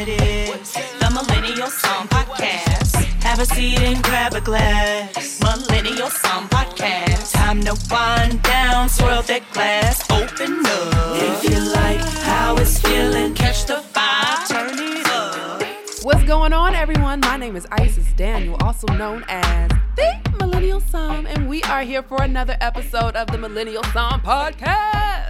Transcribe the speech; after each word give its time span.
it 0.00 0.08
is. 0.08 0.72
The 0.72 1.10
Millennial 1.10 1.68
Somm 1.68 2.08
Podcast. 2.08 2.94
Have 3.22 3.38
a 3.38 3.44
seat 3.44 3.78
and 3.80 4.02
grab 4.02 4.34
a 4.34 4.40
glass. 4.40 5.40
Millennial 5.40 6.08
Somm 6.08 6.48
Podcast. 6.48 7.32
Time 7.32 7.60
to 7.62 7.76
wind 7.90 8.42
down, 8.42 8.88
swirl 8.88 9.22
that 9.22 9.42
glass, 9.52 10.10
open 10.10 10.64
up. 10.64 11.16
If 11.16 11.44
you 11.44 11.60
like 11.74 12.00
how 12.24 12.56
it's 12.56 12.80
feeling, 12.80 13.34
catch 13.34 13.66
the 13.66 13.82
vibe, 13.92 14.48
turn 14.48 14.78
it 14.78 15.06
up. 15.08 15.62
What's 16.02 16.24
going 16.24 16.54
on, 16.54 16.74
everyone? 16.74 17.20
My 17.20 17.36
name 17.36 17.54
is 17.56 17.66
Isis 17.70 18.10
Daniel, 18.14 18.56
also 18.60 18.86
known 18.94 19.24
as 19.28 19.70
the 19.96 20.18
Millennial 20.38 20.80
Somm, 20.80 21.26
and 21.26 21.48
we 21.48 21.62
are 21.64 21.82
here 21.82 22.02
for 22.02 22.22
another 22.22 22.56
episode 22.62 23.16
of 23.16 23.30
the 23.30 23.36
Millennial 23.36 23.82
Somm 23.82 24.22
podcast. 24.22 25.29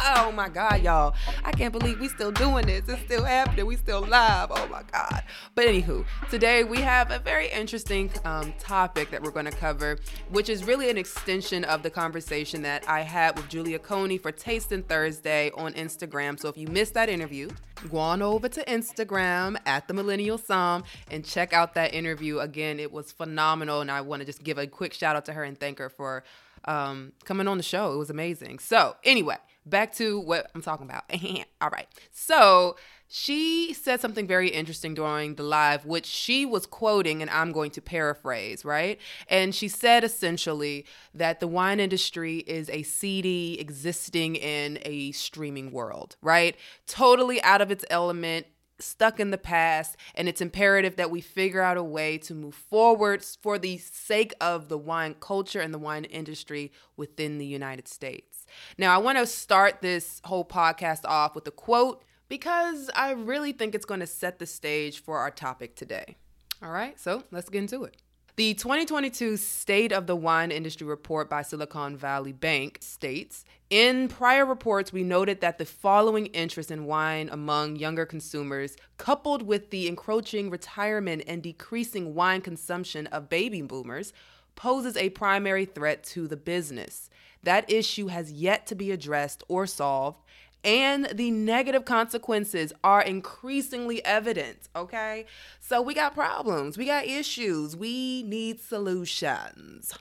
Oh 0.00 0.32
my 0.32 0.48
God, 0.48 0.82
y'all. 0.82 1.14
I 1.44 1.52
can't 1.52 1.72
believe 1.72 2.00
we 2.00 2.08
still 2.08 2.32
doing 2.32 2.66
this. 2.66 2.88
It's 2.88 3.02
still 3.02 3.24
happening. 3.24 3.66
We 3.66 3.76
still 3.76 4.00
live. 4.00 4.50
Oh 4.50 4.66
my 4.68 4.82
God. 4.90 5.22
But 5.54 5.66
anywho, 5.66 6.04
today 6.30 6.64
we 6.64 6.78
have 6.78 7.10
a 7.10 7.18
very 7.18 7.48
interesting 7.48 8.10
um, 8.24 8.52
topic 8.58 9.10
that 9.10 9.22
we're 9.22 9.30
going 9.30 9.46
to 9.46 9.52
cover, 9.52 9.98
which 10.30 10.48
is 10.48 10.64
really 10.64 10.90
an 10.90 10.98
extension 10.98 11.64
of 11.64 11.82
the 11.82 11.90
conversation 11.90 12.62
that 12.62 12.88
I 12.88 13.00
had 13.00 13.36
with 13.36 13.48
Julia 13.48 13.78
Coney 13.78 14.18
for 14.18 14.32
Tasting 14.32 14.82
Thursday 14.82 15.50
on 15.56 15.72
Instagram. 15.74 16.38
So 16.38 16.48
if 16.48 16.56
you 16.56 16.68
missed 16.68 16.94
that 16.94 17.08
interview, 17.08 17.50
go 17.90 17.98
on 17.98 18.22
over 18.22 18.48
to 18.48 18.64
Instagram 18.64 19.56
at 19.66 19.88
the 19.88 19.94
Millennial 19.94 20.38
Somm 20.38 20.84
and 21.10 21.24
check 21.24 21.52
out 21.52 21.74
that 21.74 21.94
interview. 21.94 22.38
Again, 22.38 22.80
it 22.80 22.92
was 22.92 23.12
phenomenal, 23.12 23.80
and 23.80 23.90
I 23.90 24.00
want 24.00 24.20
to 24.20 24.26
just 24.26 24.42
give 24.42 24.58
a 24.58 24.66
quick 24.66 24.92
shout 24.92 25.16
out 25.16 25.24
to 25.26 25.32
her 25.32 25.44
and 25.44 25.58
thank 25.58 25.78
her 25.78 25.88
for 25.88 26.24
um, 26.64 27.12
coming 27.24 27.48
on 27.48 27.56
the 27.56 27.62
show. 27.62 27.92
It 27.92 27.96
was 27.96 28.10
amazing. 28.10 28.58
So 28.60 28.96
anyway, 29.04 29.36
back 29.64 29.94
to 29.94 30.20
what 30.20 30.50
I'm 30.54 30.62
talking 30.62 30.86
about. 30.86 31.04
All 31.60 31.70
right. 31.70 31.88
So 32.10 32.76
she 33.14 33.74
said 33.74 34.00
something 34.00 34.26
very 34.26 34.48
interesting 34.48 34.94
during 34.94 35.34
the 35.34 35.42
live, 35.42 35.84
which 35.84 36.06
she 36.06 36.46
was 36.46 36.64
quoting, 36.64 37.20
and 37.20 37.30
I'm 37.30 37.52
going 37.52 37.70
to 37.72 37.82
paraphrase, 37.82 38.64
right? 38.64 38.98
And 39.28 39.54
she 39.54 39.68
said 39.68 40.02
essentially 40.02 40.86
that 41.12 41.38
the 41.38 41.46
wine 41.46 41.78
industry 41.78 42.38
is 42.38 42.70
a 42.70 42.82
CD 42.84 43.58
existing 43.60 44.36
in 44.36 44.78
a 44.86 45.12
streaming 45.12 45.72
world, 45.72 46.16
right? 46.22 46.56
Totally 46.86 47.42
out 47.42 47.60
of 47.60 47.70
its 47.70 47.84
element 47.90 48.46
stuck 48.78 49.20
in 49.20 49.30
the 49.30 49.38
past 49.38 49.96
and 50.14 50.26
it's 50.28 50.40
imperative 50.40 50.96
that 50.96 51.10
we 51.10 51.20
figure 51.20 51.60
out 51.60 51.76
a 51.76 51.82
way 51.82 52.18
to 52.18 52.34
move 52.34 52.54
forward 52.54 53.22
for 53.22 53.58
the 53.58 53.76
sake 53.78 54.32
of 54.40 54.68
the 54.68 54.78
wine 54.78 55.14
culture 55.20 55.60
and 55.60 55.72
the 55.72 55.78
wine 55.78 56.04
industry 56.04 56.72
within 56.96 57.38
the 57.38 57.46
United 57.46 57.86
States. 57.86 58.31
Now, 58.78 58.94
I 58.94 58.98
want 58.98 59.18
to 59.18 59.26
start 59.26 59.82
this 59.82 60.20
whole 60.24 60.44
podcast 60.44 61.04
off 61.04 61.34
with 61.34 61.46
a 61.46 61.50
quote 61.50 62.04
because 62.28 62.90
I 62.94 63.12
really 63.12 63.52
think 63.52 63.74
it's 63.74 63.84
going 63.84 64.00
to 64.00 64.06
set 64.06 64.38
the 64.38 64.46
stage 64.46 65.02
for 65.02 65.18
our 65.18 65.30
topic 65.30 65.76
today. 65.76 66.16
All 66.62 66.70
right, 66.70 66.98
so 66.98 67.24
let's 67.30 67.48
get 67.48 67.58
into 67.58 67.84
it. 67.84 67.96
The 68.36 68.54
2022 68.54 69.36
State 69.36 69.92
of 69.92 70.06
the 70.06 70.16
Wine 70.16 70.50
Industry 70.50 70.86
report 70.86 71.28
by 71.28 71.42
Silicon 71.42 71.98
Valley 71.98 72.32
Bank 72.32 72.78
states 72.80 73.44
In 73.68 74.08
prior 74.08 74.46
reports, 74.46 74.90
we 74.90 75.02
noted 75.02 75.42
that 75.42 75.58
the 75.58 75.66
following 75.66 76.26
interest 76.26 76.70
in 76.70 76.86
wine 76.86 77.28
among 77.30 77.76
younger 77.76 78.06
consumers, 78.06 78.74
coupled 78.96 79.42
with 79.42 79.68
the 79.68 79.86
encroaching 79.86 80.48
retirement 80.48 81.24
and 81.26 81.42
decreasing 81.42 82.14
wine 82.14 82.40
consumption 82.40 83.06
of 83.08 83.28
baby 83.28 83.60
boomers, 83.60 84.14
poses 84.54 84.96
a 84.96 85.10
primary 85.10 85.64
threat 85.64 86.04
to 86.04 86.28
the 86.28 86.36
business. 86.36 87.08
That 87.42 87.70
issue 87.70 88.06
has 88.06 88.30
yet 88.30 88.66
to 88.68 88.74
be 88.74 88.90
addressed 88.90 89.42
or 89.48 89.66
solved, 89.66 90.22
and 90.64 91.06
the 91.12 91.30
negative 91.30 91.84
consequences 91.84 92.72
are 92.84 93.02
increasingly 93.02 94.04
evident, 94.04 94.68
okay? 94.76 95.26
So 95.60 95.82
we 95.82 95.92
got 95.92 96.14
problems, 96.14 96.78
we 96.78 96.86
got 96.86 97.06
issues, 97.06 97.76
we 97.76 98.22
need 98.22 98.60
solutions. 98.60 99.92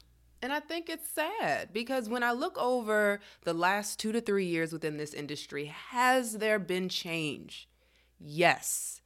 And 0.43 0.51
I 0.51 0.59
think 0.59 0.89
it's 0.89 1.07
sad 1.07 1.71
because 1.71 2.09
when 2.09 2.23
I 2.23 2.31
look 2.31 2.57
over 2.57 3.19
the 3.43 3.53
last 3.53 3.99
two 3.99 4.11
to 4.11 4.21
three 4.21 4.45
years 4.45 4.73
within 4.73 4.97
this 4.97 5.13
industry, 5.13 5.65
has 5.65 6.37
there 6.37 6.59
been 6.59 6.89
change? 6.89 7.67
Yes. 8.19 9.01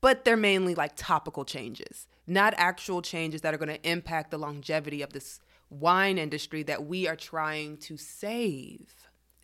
But 0.00 0.24
they're 0.24 0.36
mainly 0.36 0.74
like 0.74 0.92
topical 0.96 1.44
changes, 1.44 2.06
not 2.30 2.54
actual 2.56 3.02
changes 3.02 3.40
that 3.40 3.52
are 3.52 3.58
going 3.58 3.68
to 3.68 3.88
impact 3.88 4.30
the 4.30 4.38
longevity 4.38 5.02
of 5.02 5.12
this 5.12 5.40
wine 5.68 6.16
industry 6.16 6.62
that 6.62 6.86
we 6.86 7.08
are 7.08 7.16
trying 7.16 7.76
to 7.76 7.96
save. 7.96 8.94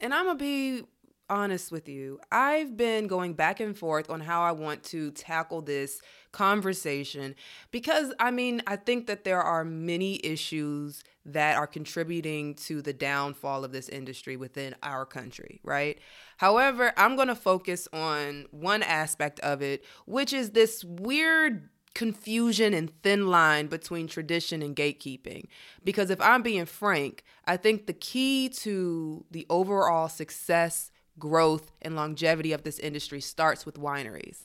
And 0.00 0.14
I'm 0.14 0.26
going 0.26 0.38
to 0.38 0.44
be 0.44 0.82
honest 1.28 1.72
with 1.72 1.88
you. 1.88 2.20
I've 2.30 2.76
been 2.76 3.08
going 3.08 3.34
back 3.34 3.58
and 3.58 3.76
forth 3.76 4.08
on 4.08 4.20
how 4.20 4.42
I 4.42 4.52
want 4.52 4.84
to 4.84 5.10
tackle 5.10 5.62
this 5.62 6.00
conversation 6.30 7.34
because 7.72 8.12
I 8.20 8.30
mean, 8.30 8.62
I 8.66 8.76
think 8.76 9.08
that 9.08 9.24
there 9.24 9.42
are 9.42 9.64
many 9.64 10.24
issues 10.24 11.02
that 11.24 11.56
are 11.56 11.66
contributing 11.66 12.54
to 12.54 12.80
the 12.80 12.92
downfall 12.92 13.64
of 13.64 13.72
this 13.72 13.88
industry 13.88 14.36
within 14.36 14.76
our 14.84 15.04
country, 15.04 15.60
right? 15.64 15.98
However, 16.36 16.92
I'm 16.96 17.16
going 17.16 17.28
to 17.28 17.34
focus 17.34 17.88
on 17.92 18.46
one 18.52 18.84
aspect 18.84 19.40
of 19.40 19.60
it, 19.60 19.84
which 20.04 20.32
is 20.32 20.50
this 20.50 20.84
weird 20.84 21.68
confusion 21.96 22.74
and 22.74 22.92
thin 23.02 23.26
line 23.26 23.68
between 23.68 24.06
tradition 24.06 24.60
and 24.60 24.76
gatekeeping. 24.76 25.46
Because 25.82 26.10
if 26.10 26.20
I'm 26.20 26.42
being 26.42 26.66
frank, 26.66 27.24
I 27.46 27.56
think 27.56 27.86
the 27.86 27.94
key 27.94 28.50
to 28.50 29.24
the 29.30 29.46
overall 29.48 30.10
success 30.10 30.90
growth 31.18 31.72
and 31.80 31.96
longevity 31.96 32.52
of 32.52 32.64
this 32.64 32.78
industry 32.80 33.22
starts 33.22 33.64
with 33.64 33.80
wineries. 33.80 34.40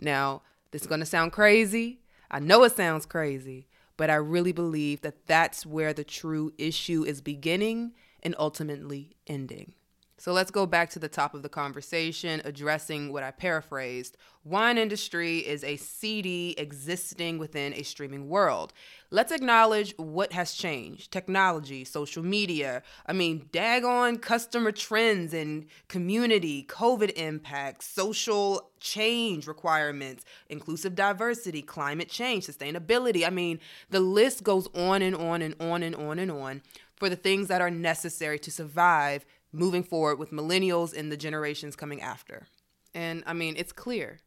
Now, 0.00 0.42
this 0.70 0.82
is 0.82 0.86
going 0.86 1.00
to 1.00 1.06
sound 1.06 1.32
crazy. 1.32 2.02
I 2.30 2.38
know 2.38 2.62
it 2.62 2.76
sounds 2.76 3.04
crazy, 3.04 3.66
but 3.96 4.08
I 4.08 4.14
really 4.14 4.52
believe 4.52 5.00
that 5.00 5.26
that's 5.26 5.66
where 5.66 5.92
the 5.92 6.04
true 6.04 6.52
issue 6.56 7.02
is 7.02 7.20
beginning 7.20 7.94
and 8.22 8.36
ultimately 8.38 9.16
ending. 9.26 9.74
So 10.22 10.32
let's 10.32 10.52
go 10.52 10.66
back 10.66 10.88
to 10.90 11.00
the 11.00 11.08
top 11.08 11.34
of 11.34 11.42
the 11.42 11.48
conversation, 11.48 12.42
addressing 12.44 13.12
what 13.12 13.24
I 13.24 13.32
paraphrased. 13.32 14.16
Wine 14.44 14.78
industry 14.78 15.38
is 15.38 15.64
a 15.64 15.76
CD 15.76 16.54
existing 16.58 17.38
within 17.38 17.74
a 17.74 17.82
streaming 17.82 18.28
world. 18.28 18.72
Let's 19.10 19.32
acknowledge 19.32 19.94
what 19.96 20.32
has 20.32 20.52
changed. 20.52 21.10
Technology, 21.10 21.82
social 21.82 22.22
media, 22.22 22.84
I 23.04 23.14
mean, 23.14 23.48
daggone 23.52 24.22
customer 24.22 24.70
trends 24.70 25.34
and 25.34 25.66
community, 25.88 26.66
COVID 26.68 27.14
impacts, 27.16 27.88
social 27.88 28.70
change 28.78 29.48
requirements, 29.48 30.24
inclusive 30.48 30.94
diversity, 30.94 31.62
climate 31.62 32.08
change, 32.08 32.46
sustainability. 32.46 33.26
I 33.26 33.30
mean, 33.30 33.58
the 33.90 33.98
list 33.98 34.44
goes 34.44 34.68
on 34.72 35.02
and 35.02 35.16
on 35.16 35.42
and 35.42 35.56
on 35.58 35.82
and 35.82 35.96
on 35.96 36.20
and 36.20 36.30
on 36.30 36.62
for 36.94 37.08
the 37.08 37.16
things 37.16 37.48
that 37.48 37.60
are 37.60 37.72
necessary 37.72 38.38
to 38.38 38.52
survive 38.52 39.24
moving 39.52 39.82
forward 39.82 40.18
with 40.18 40.30
millennials 40.30 40.96
and 40.96 41.12
the 41.12 41.16
generations 41.16 41.76
coming 41.76 42.00
after. 42.00 42.46
And 42.94 43.22
I 43.26 43.32
mean, 43.32 43.54
it's 43.56 43.72
clear. 43.72 44.20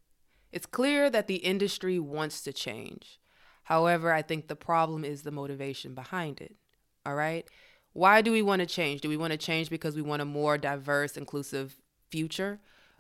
It's 0.52 0.66
clear 0.66 1.10
that 1.10 1.28
the 1.28 1.38
industry 1.38 2.00
wants 2.00 2.42
to 2.44 2.54
change. 2.54 3.20
However, 3.64 4.12
I 4.12 4.22
think 4.22 4.48
the 4.48 4.56
problem 4.56 5.04
is 5.04 5.24
the 5.24 5.32
motivation 5.32 5.96
behind 5.96 6.40
it. 6.40 6.56
All 7.06 7.16
right? 7.16 7.48
Why 7.94 8.22
do 8.22 8.32
we 8.32 8.42
want 8.42 8.60
to 8.60 8.66
change? 8.66 9.02
Do 9.02 9.10
we 9.10 9.18
want 9.18 9.32
to 9.32 9.38
change 9.38 9.70
because 9.70 9.96
we 9.96 10.02
want 10.02 10.22
a 10.22 10.26
more 10.26 10.58
diverse, 10.58 11.18
inclusive 11.18 11.78
future? 12.10 12.60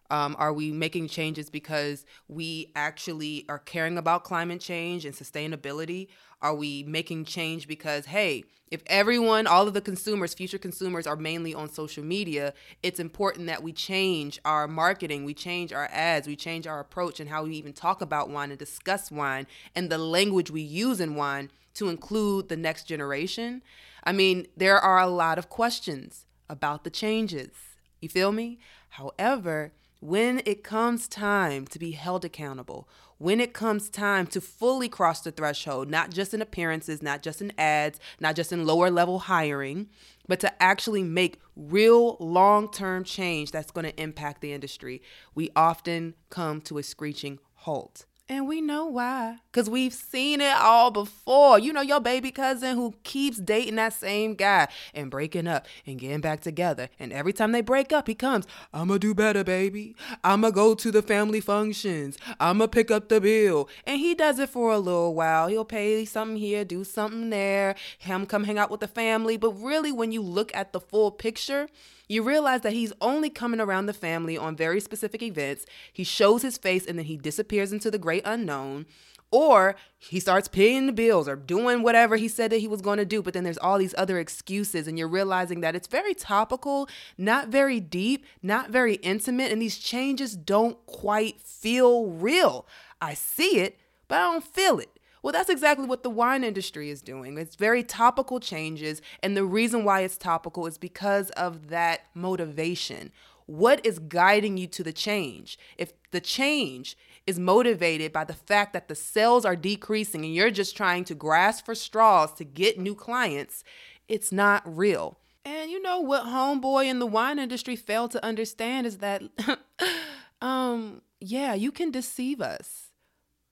Um, 0.10 0.36
are 0.38 0.54
we 0.54 0.72
making 0.72 1.07
changes 1.07 1.50
because 1.50 2.06
we 2.27 2.72
actually 2.75 3.45
are 3.50 3.60
caring 3.60 3.98
about 3.98 4.24
climate 4.24 4.62
change 4.62 5.06
and 5.06 5.16
sustainability? 5.16 6.07
Are 6.46 6.54
we 6.54 6.84
making 6.84 7.26
change 7.26 7.68
because, 7.68 8.06
hey, 8.06 8.44
if 8.70 8.84
everyone, 8.86 9.48
all 9.48 9.68
of 9.68 9.74
the 9.74 9.82
consumers, 9.82 10.36
future 10.36 10.60
consumers 10.60 11.08
are 11.08 11.16
mainly 11.16 11.56
on 11.56 11.72
social 11.72 12.04
media, 12.04 12.54
it's 12.84 13.00
important 13.00 13.48
that 13.48 13.64
we 13.64 13.74
change 13.74 14.40
our 14.46 14.68
marketing, 14.68 15.26
we 15.26 15.34
change 15.34 15.74
our 15.74 15.90
ads, 15.92 16.28
we 16.28 16.36
change 16.36 16.68
our 16.68 16.80
approach 16.80 17.20
and 17.20 17.32
how 17.32 17.46
we 17.46 17.56
even 17.56 17.74
talk 17.74 18.00
about 18.00 18.30
wine 18.30 18.52
and 18.52 18.60
discuss 18.60 19.10
wine 19.10 19.48
and 19.74 19.90
the 19.90 19.98
language 19.98 20.52
we 20.52 20.62
use 20.62 21.00
in 21.00 21.16
wine 21.16 21.50
to 21.74 21.90
include 21.90 22.48
the 22.48 22.58
next 22.58 22.84
generation? 22.84 23.64
I 24.04 24.12
mean, 24.12 24.46
there 24.56 24.78
are 24.78 25.00
a 25.00 25.08
lot 25.08 25.40
of 25.40 25.50
questions 25.50 26.28
about 26.48 26.84
the 26.84 26.92
changes. 26.92 27.56
You 28.02 28.10
feel 28.10 28.32
me? 28.32 28.60
However, 28.90 29.72
when 30.00 30.42
it 30.46 30.64
comes 30.64 31.08
time 31.08 31.66
to 31.68 31.80
be 31.80 31.92
held 31.92 32.26
accountable, 32.26 32.88
when 33.18 33.40
it 33.40 33.54
comes 33.54 33.90
time 33.90 34.28
to 34.28 34.42
fully 34.42 34.90
cross 34.90 35.22
the 35.22 35.32
threshold, 35.32 35.90
not 35.90 36.12
just 36.12 36.34
in 36.34 36.42
appearances, 36.42 37.02
not 37.02 37.22
just 37.22 37.42
in 37.42 37.54
ads, 37.58 38.00
not 38.20 38.36
just 38.36 38.52
in 38.52 38.66
lower 38.66 38.90
level 38.90 39.20
hiring, 39.20 39.88
but 40.28 40.40
to 40.42 40.62
actually 40.64 41.04
make 41.04 41.40
real 41.56 42.18
long 42.20 42.70
term 42.70 43.04
change 43.04 43.52
that's 43.52 43.72
going 43.72 43.86
to 43.86 44.02
impact 44.02 44.42
the 44.42 44.54
industry, 44.54 45.02
we 45.34 45.50
often 45.56 46.14
come 46.30 46.62
to 46.62 46.78
a 46.78 46.84
screeching 46.84 47.40
halt. 47.54 48.06
And 48.27 48.48
we 48.48 48.60
know 48.60 48.88
why. 48.88 49.38
Because 49.51 49.69
we've 49.69 49.94
seen 49.94 50.42
it 50.42 50.56
all 50.57 50.89
before. 50.89 51.60
You 51.60 51.72
know, 51.72 51.81
your 51.81 52.00
baby 52.00 52.31
cousin 52.31 52.75
who 52.75 52.95
keeps 53.04 53.38
dating 53.38 53.75
that 53.75 53.94
same 53.94 54.33
guy 54.33 54.68
and 54.95 55.12
breaking 55.12 55.48
up 55.48 55.68
and 55.86 56.00
getting 56.00 56.22
back 56.22 56.42
together. 56.42 56.89
And 56.98 57.13
every 57.13 57.33
time 57.33 57.51
they 57.51 57.62
break 57.62 57.94
up, 57.94 58.07
he 58.07 58.16
comes, 58.16 58.48
I'm 58.74 58.88
going 58.88 59.00
to 59.00 59.07
do 59.07 59.13
better, 59.13 59.44
baby. 59.44 59.95
I'm 60.24 60.42
going 60.42 60.54
to 60.54 60.56
go 60.56 60.74
to 60.74 60.92
the 60.92 61.04
family 61.04 61.39
functions. 61.39 62.18
I'm 62.39 62.57
going 62.57 62.69
to 62.72 62.75
pick 62.75 62.89
up 62.89 63.10
the 63.10 63.22
bill. 63.22 63.69
And 63.86 64.00
he 64.00 64.16
does 64.16 64.39
it 64.39 64.50
for 64.50 64.72
a 64.72 64.80
little 64.80 65.13
while. 65.13 65.48
He'll 65.48 65.63
pay 65.63 66.04
something 66.06 66.38
here, 66.38 66.66
do 66.66 66.83
something 66.83 67.30
there, 67.30 67.75
him 68.00 68.25
come 68.25 68.45
hang 68.45 68.57
out 68.57 68.72
with 68.72 68.80
the 68.80 68.88
family. 68.88 69.38
But 69.38 69.51
really, 69.51 69.92
when 69.92 70.12
you 70.12 70.24
look 70.24 70.54
at 70.56 70.74
the 70.74 70.80
full 70.80 71.12
picture, 71.12 71.68
you 72.07 72.22
realize 72.22 72.62
that 72.62 72.74
he's 72.74 72.94
only 73.01 73.30
coming 73.30 73.60
around 73.60 73.88
the 73.88 73.94
family 73.94 74.38
on 74.38 74.56
very 74.56 74.80
specific 74.80 75.24
events. 75.24 75.66
He 75.92 76.04
shows 76.04 76.44
his 76.44 76.57
face 76.57 76.86
and 76.86 77.00
then 77.00 77.06
he 77.06 77.18
disappears 77.18 77.72
into 77.72 77.89
the 77.89 77.98
great 77.98 78.15
unknown. 78.24 78.86
Or 79.32 79.76
he 79.98 80.20
starts 80.22 80.48
paying 80.48 80.86
the 80.86 80.94
bills 80.94 81.28
or 81.28 81.36
doing 81.36 81.82
whatever 81.82 82.16
he 82.16 82.28
said 82.30 82.52
that 82.52 82.60
he 82.60 82.68
was 82.70 82.82
going 82.82 83.00
to 83.00 83.06
do. 83.06 83.22
But 83.22 83.34
then 83.34 83.44
there's 83.44 83.58
all 83.58 83.78
these 83.78 83.96
other 83.98 84.18
excuses, 84.18 84.88
and 84.88 84.98
you're 84.98 85.10
realizing 85.10 85.60
that 85.62 85.76
it's 85.76 85.88
very 85.88 86.14
topical, 86.14 86.88
not 87.18 87.50
very 87.50 87.80
deep, 87.80 88.26
not 88.42 88.70
very 88.70 88.96
intimate, 88.96 89.52
and 89.52 89.62
these 89.62 89.78
changes 89.78 90.36
don't 90.36 90.78
quite 90.86 91.42
feel 91.42 92.06
real. 92.06 92.66
I 93.02 93.14
see 93.14 93.60
it, 93.60 93.78
but 94.08 94.16
I 94.16 94.32
don't 94.32 94.44
feel 94.44 94.80
it. 94.80 95.00
Well, 95.22 95.34
that's 95.34 95.50
exactly 95.50 95.88
what 95.88 96.04
the 96.04 96.10
wine 96.12 96.44
industry 96.44 96.92
is 96.92 97.02
doing. 97.02 97.36
It's 97.38 97.56
very 97.56 97.84
topical 97.84 98.40
changes. 98.40 99.02
And 99.24 99.36
the 99.36 99.44
reason 99.44 99.84
why 99.84 100.02
it's 100.02 100.18
topical 100.18 100.68
is 100.68 100.78
because 100.78 101.32
of 101.32 101.70
that 101.70 102.02
motivation. 102.14 103.12
What 103.46 103.86
is 103.86 104.00
guiding 104.00 104.58
you 104.58 104.68
to 104.68 104.84
the 104.84 104.94
change? 104.94 105.58
If 105.78 105.94
the 106.12 106.22
change 106.22 106.98
is 107.28 107.40
motivated 107.40 108.12
by 108.12 108.24
the 108.24 108.34
fact 108.34 108.74
that 108.74 108.88
the 108.88 108.96
sales 108.96 109.46
are 109.46 109.56
decreasing 109.56 110.26
and 110.26 110.34
you're 110.34 110.52
just 110.52 110.76
trying 110.78 111.04
to 111.06 111.16
grasp 111.16 111.66
for 111.66 111.76
straws 111.76 112.34
to 112.36 112.44
get 112.44 112.80
new 112.80 112.96
clients, 112.96 113.64
it's 114.08 114.32
not 114.32 114.64
real. 114.66 115.18
And 115.44 115.70
you 115.70 115.82
know 115.82 116.00
what 116.00 116.26
homeboy 116.26 116.86
in 116.86 117.00
the 117.00 117.06
wine 117.06 117.38
industry 117.38 117.76
failed 117.76 118.12
to 118.12 118.26
understand 118.26 118.88
is 118.88 118.98
that 118.98 119.24
um 120.42 121.02
yeah, 121.20 121.54
you 121.54 121.72
can 121.72 121.92
deceive 121.92 122.42
us 122.42 122.92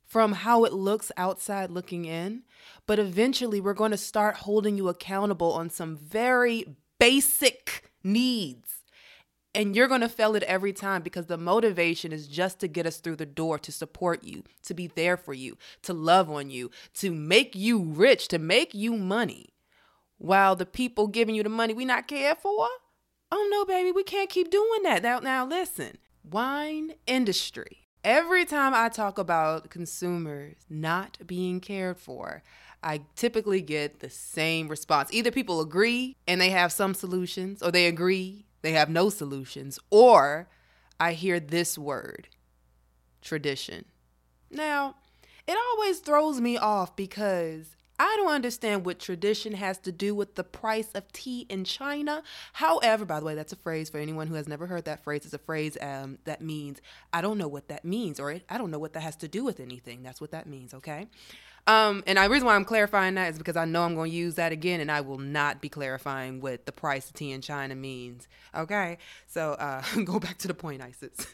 from 0.06 0.34
how 0.34 0.64
it 0.64 0.74
looks 0.74 1.12
outside 1.18 1.72
looking 1.72 2.06
in. 2.06 2.44
But 2.86 3.00
eventually, 3.00 3.60
we're 3.60 3.74
going 3.74 3.92
to 3.92 3.98
start 3.98 4.36
holding 4.36 4.78
you 4.78 4.88
accountable 4.88 5.54
on 5.54 5.72
some 5.72 5.98
very 5.98 6.76
basic 7.00 7.90
needs. 8.04 8.83
And 9.56 9.76
you're 9.76 9.88
going 9.88 10.02
to 10.02 10.10
fail 10.10 10.36
it 10.36 10.44
every 10.44 10.74
time 10.74 11.04
because 11.04 11.28
the 11.28 11.38
motivation 11.38 12.12
is 12.12 12.28
just 12.28 12.60
to 12.60 12.68
get 12.68 12.88
us 12.88 12.98
through 12.98 13.18
the 13.18 13.26
door, 13.26 13.60
to 13.60 13.72
support 13.72 14.24
you, 14.24 14.44
to 14.64 14.74
be 14.74 14.88
there 14.88 15.16
for 15.16 15.34
you, 15.34 15.58
to 15.84 15.94
love 15.94 16.30
on 16.30 16.50
you, 16.50 16.72
to 16.96 17.12
make 17.12 17.56
you 17.56 17.80
rich, 17.80 18.28
to 18.30 18.40
make 18.40 18.74
you 18.74 18.94
money. 18.94 19.50
While 20.18 20.56
the 20.56 20.66
people 20.66 21.08
giving 21.08 21.36
you 21.36 21.44
the 21.44 21.50
money 21.50 21.74
we 21.74 21.86
not 21.86 22.08
care 22.08 22.36
for? 22.36 22.68
Oh 23.32 23.48
no, 23.52 23.66
baby, 23.66 23.92
we 23.92 24.04
can't 24.04 24.30
keep 24.30 24.50
doing 24.50 24.84
that. 24.84 25.04
Now, 25.04 25.20
now 25.20 25.46
listen, 25.46 25.98
wine 26.24 26.94
industry 27.06 27.84
Every 28.04 28.44
time 28.44 28.74
I 28.74 28.90
talk 28.90 29.18
about 29.18 29.70
consumers 29.70 30.58
not 30.70 31.18
being 31.26 31.62
cared 31.62 31.98
for, 31.98 32.44
I 32.84 33.04
typically 33.16 33.62
get 33.62 34.02
the 34.02 34.10
same 34.10 34.68
response. 34.68 35.08
Either 35.14 35.32
people 35.32 35.62
agree 35.62 36.18
and 36.28 36.42
they 36.42 36.50
have 36.50 36.74
some 36.74 36.94
solutions, 36.94 37.64
or 37.64 37.72
they 37.72 37.86
agree 37.86 38.46
they 38.64 38.72
have 38.72 38.90
no 38.90 39.10
solutions, 39.10 39.78
or 39.92 40.48
I 41.00 41.14
hear 41.14 41.40
this 41.40 41.78
word 41.78 42.30
tradition. 43.22 43.86
Now, 44.50 44.96
it 45.48 45.58
always 45.72 46.00
throws 46.00 46.40
me 46.40 46.58
off 46.58 46.96
because 46.96 47.76
I 48.00 48.16
don't 48.18 48.32
understand 48.32 48.86
what 48.86 49.00
tradition 49.00 49.54
has 49.54 49.78
to 49.80 49.92
do 49.92 50.16
with 50.16 50.36
the 50.36 50.44
price 50.44 50.90
of 50.96 51.12
tea 51.12 51.46
in 51.50 51.64
China. 51.64 52.24
However, 52.54 53.06
by 53.06 53.20
the 53.20 53.26
way, 53.26 53.36
that's 53.36 53.54
a 53.54 53.58
phrase 53.58 53.90
for 53.90 53.98
anyone 53.98 54.28
who 54.28 54.36
has 54.36 54.48
never 54.48 54.66
heard 54.66 54.86
that 54.86 55.04
phrase. 55.04 55.26
It's 55.26 55.34
a 55.34 55.38
phrase 55.38 55.78
um, 55.82 56.18
that 56.24 56.42
means 56.42 56.82
I 57.12 57.22
don't 57.22 57.38
know 57.38 57.48
what 57.48 57.68
that 57.68 57.86
means, 57.86 58.20
or 58.20 58.40
I 58.50 58.58
don't 58.58 58.72
know 58.72 58.80
what 58.80 58.94
that 58.94 59.04
has 59.04 59.16
to 59.18 59.28
do 59.28 59.44
with 59.44 59.60
anything. 59.60 60.04
That's 60.04 60.22
what 60.22 60.32
that 60.32 60.48
means, 60.48 60.74
okay? 60.74 61.08
Um, 61.66 62.04
and 62.06 62.18
the 62.18 62.30
reason 62.30 62.46
why 62.46 62.56
I'm 62.56 62.66
clarifying 62.66 63.16
that 63.16 63.32
is 63.32 63.38
because 63.38 63.56
I 63.56 63.66
know 63.66 63.84
I'm 63.84 63.96
going 63.96 64.12
to 64.12 64.18
use 64.18 64.36
that 64.36 64.52
again, 64.52 64.82
and 64.82 64.92
I 64.92 65.02
will 65.02 65.18
not 65.18 65.62
be 65.62 65.70
clarifying 65.70 66.42
what 66.42 66.66
the 66.66 66.72
price 66.72 67.08
of 67.08 67.14
tea 67.14 67.32
in 67.32 67.42
China 67.42 67.76
means. 67.76 68.28
Okay, 68.54 68.98
so 69.28 69.54
uh, 69.54 69.82
go 70.04 70.20
back 70.20 70.38
to 70.40 70.48
the 70.48 70.54
point, 70.54 70.82
Isis. 70.82 71.28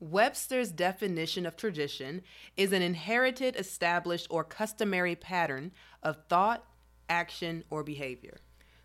Webster's 0.00 0.72
definition 0.72 1.46
of 1.46 1.56
tradition 1.56 2.22
is 2.56 2.72
an 2.72 2.82
inherited, 2.82 3.54
established, 3.54 4.26
or 4.30 4.42
customary 4.42 5.14
pattern 5.14 5.70
of 6.02 6.16
thought, 6.28 6.64
action, 7.08 7.62
or 7.70 7.84
behavior. 7.84 8.38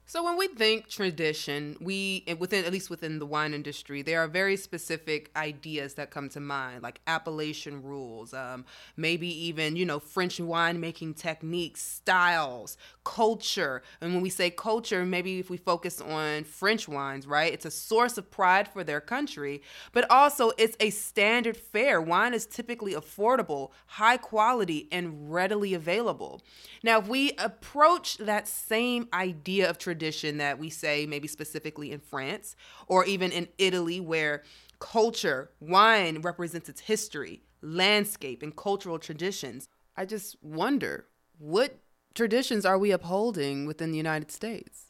So 0.10 0.24
when 0.24 0.38
we 0.38 0.48
think 0.48 0.88
tradition, 0.88 1.76
we 1.82 2.24
within 2.40 2.64
at 2.64 2.72
least 2.72 2.90
within 2.90 3.20
the 3.20 3.26
wine 3.26 3.54
industry, 3.54 4.02
there 4.02 4.22
are 4.22 4.28
very 4.30 4.56
specific 4.56 5.30
ideas 5.36 5.96
that 5.96 6.12
come 6.12 6.30
to 6.30 6.40
mind, 6.40 6.82
like 6.82 7.02
appellation 7.08 7.84
rules, 7.84 8.34
um, 8.34 8.64
maybe 8.96 9.28
even 9.48 9.76
you 9.76 9.86
know 9.86 10.00
French 10.00 10.38
winemaking 10.38 11.18
techniques, 11.18 11.82
styles, 11.82 12.78
culture. 13.04 13.84
And 14.00 14.14
when 14.14 14.24
we 14.24 14.30
say 14.30 14.50
culture, 14.50 15.06
maybe 15.06 15.40
if 15.40 15.50
we 15.50 15.58
focus 15.58 16.00
on 16.00 16.46
French 16.46 16.88
wines, 16.88 17.28
right? 17.28 17.52
It's 17.52 17.66
a 17.66 17.72
source 17.72 18.18
of 18.18 18.32
pride 18.32 18.70
for 18.70 18.86
their 18.86 19.02
country, 19.02 19.62
but 19.92 20.10
also 20.10 20.52
it's 20.58 20.78
a 20.80 20.90
standard 20.90 21.58
fare. 21.58 22.00
Wine 22.00 22.34
is 22.34 22.46
typically 22.46 22.94
affordable, 22.94 23.72
high 23.88 24.16
quality, 24.16 24.88
and 24.90 25.34
readily 25.34 25.74
available. 25.74 26.42
Now, 26.82 27.00
if 27.00 27.10
we 27.10 27.34
approach 27.34 28.20
that 28.20 28.48
same 28.48 29.10
idea 29.12 29.70
of 29.70 29.78
tradition 29.78 29.97
tradition 29.98 30.38
that 30.38 30.60
we 30.60 30.70
say 30.70 31.08
maybe 31.08 31.28
specifically 31.28 31.92
in 31.92 32.00
France 32.00 32.56
or 32.88 33.04
even 33.06 33.32
in 33.32 33.48
Italy 33.58 34.00
where 34.00 34.44
culture, 34.80 35.50
wine 35.60 36.22
represents 36.22 36.70
its 36.70 36.82
history, 36.82 37.42
landscape, 37.62 38.44
and 38.44 38.56
cultural 38.56 39.00
traditions. 39.00 39.68
I 39.96 40.06
just 40.06 40.38
wonder 40.44 41.08
what 41.40 41.80
traditions 42.14 42.64
are 42.64 42.78
we 42.78 42.92
upholding 42.92 43.66
within 43.66 43.90
the 43.92 43.98
United 43.98 44.32
States? 44.32 44.87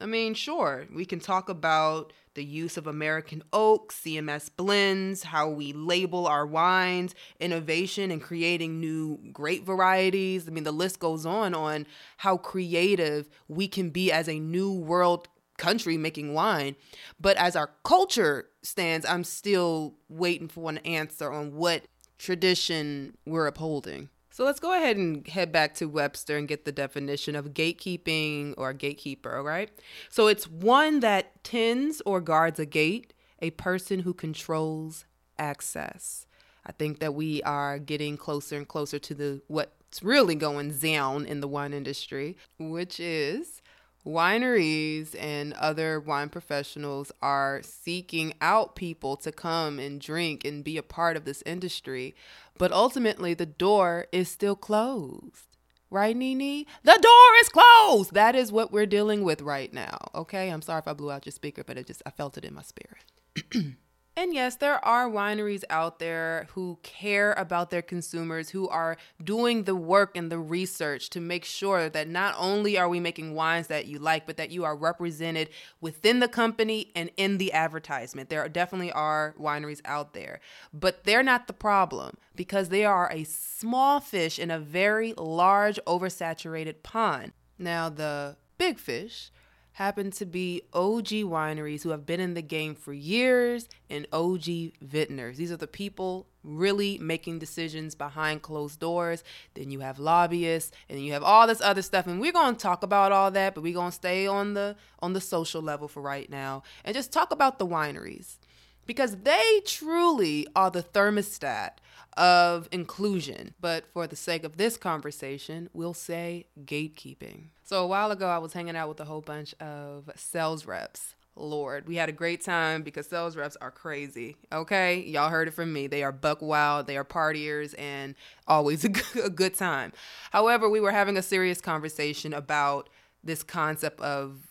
I 0.00 0.06
mean, 0.06 0.34
sure, 0.34 0.86
we 0.94 1.04
can 1.04 1.18
talk 1.18 1.48
about 1.48 2.12
the 2.34 2.44
use 2.44 2.76
of 2.76 2.86
American 2.86 3.42
oak, 3.52 3.92
CMS 3.92 4.48
blends, 4.54 5.24
how 5.24 5.48
we 5.48 5.72
label 5.72 6.28
our 6.28 6.46
wines, 6.46 7.16
innovation 7.40 8.12
and 8.12 8.22
creating 8.22 8.78
new 8.78 9.18
grape 9.32 9.66
varieties. 9.66 10.46
I 10.46 10.52
mean, 10.52 10.62
the 10.62 10.70
list 10.70 11.00
goes 11.00 11.26
on 11.26 11.52
on 11.52 11.84
how 12.18 12.36
creative 12.36 13.28
we 13.48 13.66
can 13.66 13.90
be 13.90 14.12
as 14.12 14.28
a 14.28 14.38
new 14.38 14.72
world 14.72 15.26
country 15.56 15.96
making 15.96 16.32
wine. 16.32 16.76
But 17.18 17.36
as 17.36 17.56
our 17.56 17.70
culture 17.82 18.50
stands, 18.62 19.04
I'm 19.04 19.24
still 19.24 19.96
waiting 20.08 20.46
for 20.46 20.70
an 20.70 20.78
answer 20.78 21.32
on 21.32 21.56
what 21.56 21.86
tradition 22.18 23.16
we're 23.26 23.48
upholding. 23.48 24.10
So 24.38 24.44
let's 24.44 24.60
go 24.60 24.72
ahead 24.72 24.96
and 24.96 25.26
head 25.26 25.50
back 25.50 25.74
to 25.74 25.86
Webster 25.86 26.36
and 26.36 26.46
get 26.46 26.64
the 26.64 26.70
definition 26.70 27.34
of 27.34 27.54
gatekeeping 27.54 28.54
or 28.56 28.72
gatekeeper, 28.72 29.36
all 29.36 29.42
right? 29.42 29.68
So 30.10 30.28
it's 30.28 30.46
one 30.46 31.00
that 31.00 31.42
tends 31.42 32.00
or 32.06 32.20
guards 32.20 32.60
a 32.60 32.64
gate, 32.64 33.14
a 33.42 33.50
person 33.50 33.98
who 33.98 34.14
controls 34.14 35.06
access. 35.40 36.24
I 36.64 36.70
think 36.70 37.00
that 37.00 37.14
we 37.14 37.42
are 37.42 37.80
getting 37.80 38.16
closer 38.16 38.56
and 38.56 38.68
closer 38.68 39.00
to 39.00 39.12
the 39.12 39.42
what's 39.48 40.04
really 40.04 40.36
going 40.36 40.70
down 40.70 41.26
in 41.26 41.40
the 41.40 41.48
wine 41.48 41.72
industry, 41.72 42.36
which 42.60 43.00
is 43.00 43.60
wineries 44.06 45.14
and 45.18 45.52
other 45.54 46.00
wine 46.00 46.28
professionals 46.28 47.12
are 47.20 47.60
seeking 47.62 48.34
out 48.40 48.76
people 48.76 49.16
to 49.16 49.32
come 49.32 49.78
and 49.78 50.00
drink 50.00 50.44
and 50.44 50.64
be 50.64 50.76
a 50.76 50.82
part 50.82 51.16
of 51.16 51.24
this 51.24 51.42
industry. 51.44 52.14
But 52.56 52.72
ultimately, 52.72 53.34
the 53.34 53.46
door 53.46 54.06
is 54.12 54.28
still 54.28 54.56
closed. 54.56 55.44
Right, 55.90 56.16
Nini? 56.16 56.66
The 56.82 56.98
door 57.00 57.40
is 57.40 57.48
closed. 57.48 58.12
That 58.12 58.34
is 58.34 58.52
what 58.52 58.70
we're 58.70 58.86
dealing 58.86 59.22
with 59.22 59.40
right 59.40 59.72
now. 59.72 59.96
Okay. 60.14 60.50
I'm 60.50 60.60
sorry 60.60 60.80
if 60.80 60.88
I 60.88 60.92
blew 60.92 61.10
out 61.10 61.24
your 61.24 61.32
speaker, 61.32 61.64
but 61.64 61.78
it 61.78 61.86
just, 61.86 62.02
I 62.04 62.10
felt 62.10 62.36
it 62.36 62.44
in 62.44 62.54
my 62.54 62.62
spirit. 62.62 63.76
And 64.18 64.34
yes, 64.34 64.56
there 64.56 64.84
are 64.84 65.08
wineries 65.08 65.62
out 65.70 66.00
there 66.00 66.48
who 66.54 66.80
care 66.82 67.34
about 67.34 67.70
their 67.70 67.82
consumers, 67.82 68.48
who 68.48 68.68
are 68.68 68.96
doing 69.22 69.62
the 69.62 69.76
work 69.76 70.16
and 70.16 70.28
the 70.28 70.40
research 70.40 71.08
to 71.10 71.20
make 71.20 71.44
sure 71.44 71.88
that 71.88 72.08
not 72.08 72.34
only 72.36 72.76
are 72.76 72.88
we 72.88 72.98
making 72.98 73.34
wines 73.36 73.68
that 73.68 73.86
you 73.86 74.00
like, 74.00 74.26
but 74.26 74.36
that 74.36 74.50
you 74.50 74.64
are 74.64 74.74
represented 74.74 75.50
within 75.80 76.18
the 76.18 76.26
company 76.26 76.90
and 76.96 77.12
in 77.16 77.38
the 77.38 77.52
advertisement. 77.52 78.28
There 78.28 78.48
definitely 78.48 78.90
are 78.90 79.36
wineries 79.38 79.82
out 79.84 80.14
there, 80.14 80.40
but 80.74 81.04
they're 81.04 81.22
not 81.22 81.46
the 81.46 81.52
problem 81.52 82.16
because 82.34 82.70
they 82.70 82.84
are 82.84 83.08
a 83.12 83.22
small 83.22 84.00
fish 84.00 84.40
in 84.40 84.50
a 84.50 84.58
very 84.58 85.14
large, 85.16 85.78
oversaturated 85.86 86.82
pond. 86.82 87.34
Now, 87.56 87.88
the 87.88 88.36
big 88.58 88.80
fish 88.80 89.30
happen 89.78 90.10
to 90.10 90.26
be 90.26 90.60
OG 90.72 91.06
wineries 91.06 91.84
who 91.84 91.90
have 91.90 92.04
been 92.04 92.18
in 92.18 92.34
the 92.34 92.42
game 92.42 92.74
for 92.74 92.92
years 92.92 93.68
and 93.88 94.08
OG 94.12 94.72
vintners. 94.82 95.36
These 95.36 95.52
are 95.52 95.56
the 95.56 95.68
people 95.68 96.26
really 96.42 96.98
making 96.98 97.38
decisions 97.38 97.94
behind 97.94 98.42
closed 98.42 98.80
doors. 98.80 99.22
Then 99.54 99.70
you 99.70 99.78
have 99.78 100.00
lobbyists 100.00 100.72
and 100.88 101.00
you 101.00 101.12
have 101.12 101.22
all 101.22 101.46
this 101.46 101.60
other 101.60 101.82
stuff 101.82 102.08
and 102.08 102.20
we're 102.20 102.32
going 102.32 102.56
to 102.56 102.60
talk 102.60 102.82
about 102.82 103.12
all 103.12 103.30
that, 103.30 103.54
but 103.54 103.62
we're 103.62 103.72
going 103.72 103.90
to 103.90 103.94
stay 103.94 104.26
on 104.26 104.54
the 104.54 104.74
on 104.98 105.12
the 105.12 105.20
social 105.20 105.62
level 105.62 105.86
for 105.86 106.02
right 106.02 106.28
now 106.28 106.64
and 106.84 106.92
just 106.92 107.12
talk 107.12 107.30
about 107.30 107.60
the 107.60 107.66
wineries 107.66 108.38
because 108.84 109.18
they 109.18 109.62
truly 109.64 110.44
are 110.56 110.72
the 110.72 110.82
thermostat 110.82 111.74
of 112.16 112.68
inclusion. 112.72 113.54
But 113.60 113.86
for 113.92 114.08
the 114.08 114.16
sake 114.16 114.42
of 114.42 114.56
this 114.56 114.76
conversation, 114.76 115.70
we'll 115.72 115.94
say 115.94 116.46
gatekeeping. 116.64 117.50
So 117.68 117.84
a 117.84 117.86
while 117.86 118.10
ago, 118.10 118.26
I 118.26 118.38
was 118.38 118.54
hanging 118.54 118.76
out 118.76 118.88
with 118.88 118.98
a 118.98 119.04
whole 119.04 119.20
bunch 119.20 119.54
of 119.60 120.08
sales 120.16 120.64
reps. 120.64 121.14
Lord, 121.36 121.86
we 121.86 121.96
had 121.96 122.08
a 122.08 122.12
great 122.12 122.40
time 122.40 122.82
because 122.82 123.06
sales 123.06 123.36
reps 123.36 123.58
are 123.60 123.70
crazy. 123.70 124.36
Okay, 124.50 125.00
y'all 125.00 125.28
heard 125.28 125.48
it 125.48 125.50
from 125.50 125.70
me. 125.70 125.86
They 125.86 126.02
are 126.02 126.10
buck 126.10 126.40
wild, 126.40 126.86
they 126.86 126.96
are 126.96 127.04
partiers, 127.04 127.78
and 127.78 128.14
always 128.46 128.84
a 129.22 129.28
good 129.28 129.54
time. 129.54 129.92
However, 130.30 130.70
we 130.70 130.80
were 130.80 130.92
having 130.92 131.18
a 131.18 131.22
serious 131.22 131.60
conversation 131.60 132.32
about 132.32 132.88
this 133.22 133.42
concept 133.42 134.00
of 134.00 134.48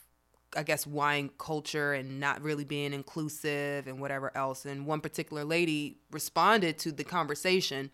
I 0.56 0.62
guess 0.62 0.86
wine 0.86 1.32
culture 1.40 1.94
and 1.94 2.20
not 2.20 2.44
really 2.44 2.66
being 2.66 2.94
inclusive 2.94 3.88
and 3.88 4.00
whatever 4.00 4.32
else. 4.38 4.64
And 4.64 4.86
one 4.86 5.02
particular 5.02 5.44
lady 5.44 5.98
responded 6.12 6.78
to 6.80 6.92
the 6.92 7.04
conversation 7.04 7.90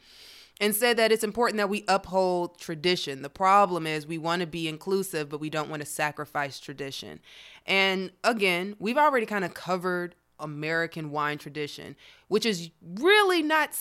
and 0.63 0.73
said 0.73 0.97
that 0.97 1.11
it's 1.11 1.23
important 1.23 1.57
that 1.57 1.69
we 1.69 1.83
uphold 1.87 2.57
tradition. 2.57 3.21
The 3.21 3.29
problem 3.29 3.85
is 3.85 4.07
we 4.07 4.17
want 4.17 4.39
to 4.41 4.47
be 4.47 4.67
inclusive, 4.67 5.29
but 5.29 5.39
we 5.39 5.49
don't 5.49 5.69
want 5.69 5.81
to 5.81 5.85
sacrifice 5.85 6.59
tradition. 6.59 7.19
And 7.65 8.11
again, 8.23 8.75
we've 8.79 8.97
already 8.97 9.25
kind 9.25 9.43
of 9.43 9.53
covered 9.53 10.15
American 10.39 11.11
wine 11.11 11.37
tradition, 11.37 11.95
which 12.27 12.45
is 12.45 12.69
really 12.81 13.41
not 13.41 13.77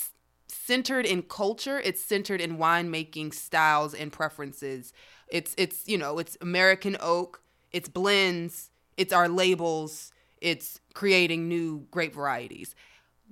centered 0.49 1.07
in 1.07 1.23
culture. 1.23 1.81
It's 1.81 2.05
centered 2.05 2.41
in 2.41 2.59
winemaking 2.59 3.33
styles 3.33 3.95
and 3.95 4.13
preferences. 4.13 4.93
It's 5.29 5.55
it's 5.57 5.89
you 5.89 5.97
know 5.97 6.19
it's 6.19 6.37
American 6.41 6.97
oak 7.01 7.43
it's 7.73 7.89
blends, 7.89 8.71
it's 8.97 9.13
our 9.13 9.29
labels, 9.29 10.13
it's 10.41 10.81
creating 10.95 11.49
new 11.49 11.87
grape 11.91 12.15
varieties. 12.15 12.75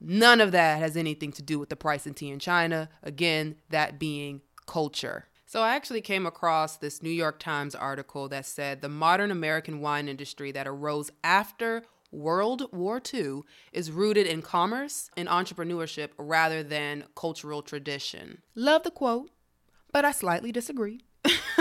None 0.00 0.40
of 0.40 0.52
that 0.52 0.78
has 0.78 0.96
anything 0.96 1.32
to 1.32 1.42
do 1.42 1.58
with 1.58 1.68
the 1.68 1.76
price 1.76 2.06
in 2.06 2.14
tea 2.14 2.30
in 2.30 2.38
China. 2.38 2.88
Again, 3.02 3.56
that 3.68 3.98
being 3.98 4.40
culture. 4.66 5.26
So 5.46 5.62
I 5.62 5.74
actually 5.74 6.00
came 6.00 6.26
across 6.26 6.76
this 6.76 7.02
New 7.02 7.10
York 7.10 7.40
Times 7.40 7.74
article 7.74 8.28
that 8.28 8.46
said 8.46 8.82
the 8.82 8.88
modern 8.88 9.30
American 9.30 9.80
wine 9.80 10.08
industry 10.08 10.52
that 10.52 10.68
arose 10.68 11.10
after 11.24 11.82
World 12.12 12.68
War 12.72 13.00
II 13.12 13.42
is 13.72 13.90
rooted 13.90 14.26
in 14.26 14.42
commerce 14.42 15.10
and 15.16 15.28
entrepreneurship 15.28 16.10
rather 16.18 16.62
than 16.62 17.04
cultural 17.16 17.62
tradition. 17.62 18.42
Love 18.54 18.84
the 18.84 18.90
quote, 18.90 19.30
but 19.92 20.04
I 20.04 20.12
slightly 20.12 20.52
disagree. 20.52 21.00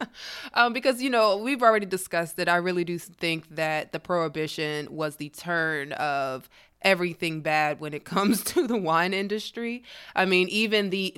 um, 0.54 0.72
because 0.72 1.02
you 1.02 1.10
know 1.10 1.36
we've 1.36 1.62
already 1.62 1.86
discussed 1.86 2.38
it. 2.38 2.48
I 2.48 2.56
really 2.56 2.84
do 2.84 2.98
think 2.98 3.48
that 3.56 3.92
the 3.92 4.00
prohibition 4.00 4.94
was 4.94 5.16
the 5.16 5.28
turn 5.30 5.92
of 5.92 6.48
everything 6.82 7.40
bad 7.40 7.80
when 7.80 7.94
it 7.94 8.04
comes 8.04 8.42
to 8.44 8.66
the 8.66 8.76
wine 8.76 9.14
industry. 9.14 9.82
I 10.14 10.24
mean, 10.24 10.48
even 10.48 10.90
the 10.90 11.14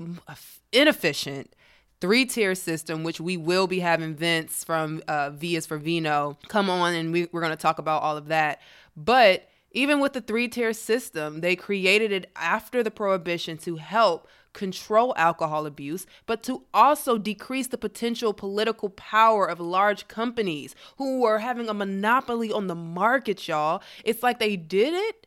inefficient 0.72 1.54
three 2.00 2.24
tier 2.24 2.54
system, 2.54 3.04
which 3.04 3.20
we 3.20 3.36
will 3.36 3.66
be 3.66 3.80
having 3.80 4.14
Vince 4.14 4.64
from 4.64 5.02
uh, 5.06 5.30
V 5.30 5.56
is 5.56 5.66
for 5.66 5.76
Vino 5.76 6.38
come 6.48 6.70
on, 6.70 6.94
and 6.94 7.12
we, 7.12 7.28
we're 7.30 7.42
going 7.42 7.50
to 7.50 7.56
talk 7.56 7.78
about 7.78 8.02
all 8.02 8.16
of 8.16 8.28
that. 8.28 8.60
But 8.96 9.48
even 9.72 10.00
with 10.00 10.14
the 10.14 10.20
three 10.20 10.48
tier 10.48 10.72
system, 10.72 11.40
they 11.40 11.54
created 11.56 12.10
it 12.10 12.30
after 12.36 12.82
the 12.82 12.90
prohibition 12.90 13.56
to 13.58 13.76
help 13.76 14.26
control 14.52 15.14
alcohol 15.16 15.66
abuse, 15.66 16.06
but 16.26 16.42
to 16.44 16.62
also 16.74 17.18
decrease 17.18 17.68
the 17.68 17.78
potential 17.78 18.32
political 18.32 18.88
power 18.90 19.46
of 19.46 19.60
large 19.60 20.08
companies 20.08 20.74
who 20.98 21.20
were 21.20 21.38
having 21.38 21.68
a 21.68 21.74
monopoly 21.74 22.52
on 22.52 22.66
the 22.66 22.74
market, 22.74 23.46
y'all. 23.46 23.82
It's 24.04 24.22
like 24.22 24.38
they 24.38 24.56
did 24.56 24.94
it 24.94 25.26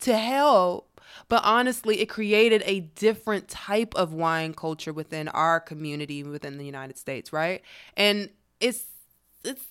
to 0.00 0.16
help. 0.16 1.00
But 1.28 1.42
honestly, 1.44 2.00
it 2.00 2.06
created 2.06 2.62
a 2.64 2.80
different 2.80 3.48
type 3.48 3.94
of 3.94 4.12
wine 4.12 4.54
culture 4.54 4.92
within 4.92 5.28
our 5.28 5.60
community 5.60 6.22
within 6.22 6.58
the 6.58 6.64
United 6.64 6.98
States, 6.98 7.32
right? 7.32 7.62
And 7.96 8.30
it's 8.60 8.84
it's 9.44 9.64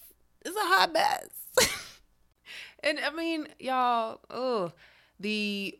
it's 0.45 0.55
a 0.55 0.59
hot 0.59 0.93
mess. 0.93 1.29
and 2.83 2.99
I 2.99 3.11
mean, 3.11 3.47
y'all, 3.59 4.19
oh, 4.29 4.73
the 5.19 5.77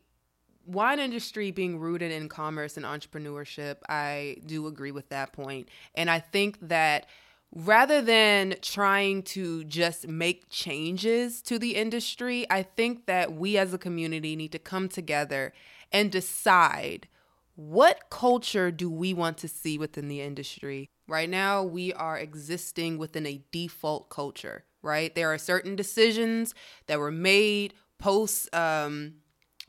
wine 0.65 0.99
industry 0.99 1.51
being 1.51 1.79
rooted 1.79 2.11
in 2.11 2.29
commerce 2.29 2.77
and 2.77 2.85
entrepreneurship, 2.85 3.77
I 3.87 4.37
do 4.45 4.67
agree 4.67 4.91
with 4.91 5.09
that 5.09 5.33
point. 5.33 5.69
And 5.95 6.09
I 6.09 6.19
think 6.19 6.57
that 6.61 7.07
rather 7.53 8.01
than 8.01 8.55
trying 8.61 9.23
to 9.23 9.63
just 9.63 10.07
make 10.07 10.49
changes 10.49 11.41
to 11.43 11.57
the 11.57 11.75
industry, 11.75 12.45
I 12.49 12.63
think 12.63 13.05
that 13.07 13.33
we 13.33 13.57
as 13.57 13.73
a 13.73 13.77
community 13.77 14.35
need 14.35 14.51
to 14.51 14.59
come 14.59 14.87
together 14.87 15.53
and 15.91 16.11
decide 16.11 17.07
what 17.55 18.09
culture 18.09 18.71
do 18.71 18.89
we 18.89 19.13
want 19.13 19.37
to 19.39 19.47
see 19.47 19.77
within 19.77 20.07
the 20.07 20.21
industry. 20.21 20.89
Right 21.07 21.29
now, 21.29 21.63
we 21.63 21.91
are 21.91 22.17
existing 22.17 22.97
within 22.97 23.25
a 23.25 23.41
default 23.51 24.09
culture, 24.09 24.63
right? 24.81 25.13
There 25.13 25.33
are 25.33 25.37
certain 25.37 25.75
decisions 25.75 26.53
that 26.87 26.99
were 26.99 27.11
made 27.11 27.73
post 27.97 28.53
um, 28.55 29.15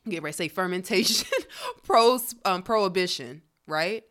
get 0.09 0.23
ready 0.23 0.33
say 0.33 0.49
fermentation, 0.49 1.27
pros 1.83 2.35
um, 2.45 2.63
prohibition, 2.63 3.43
right? 3.67 4.05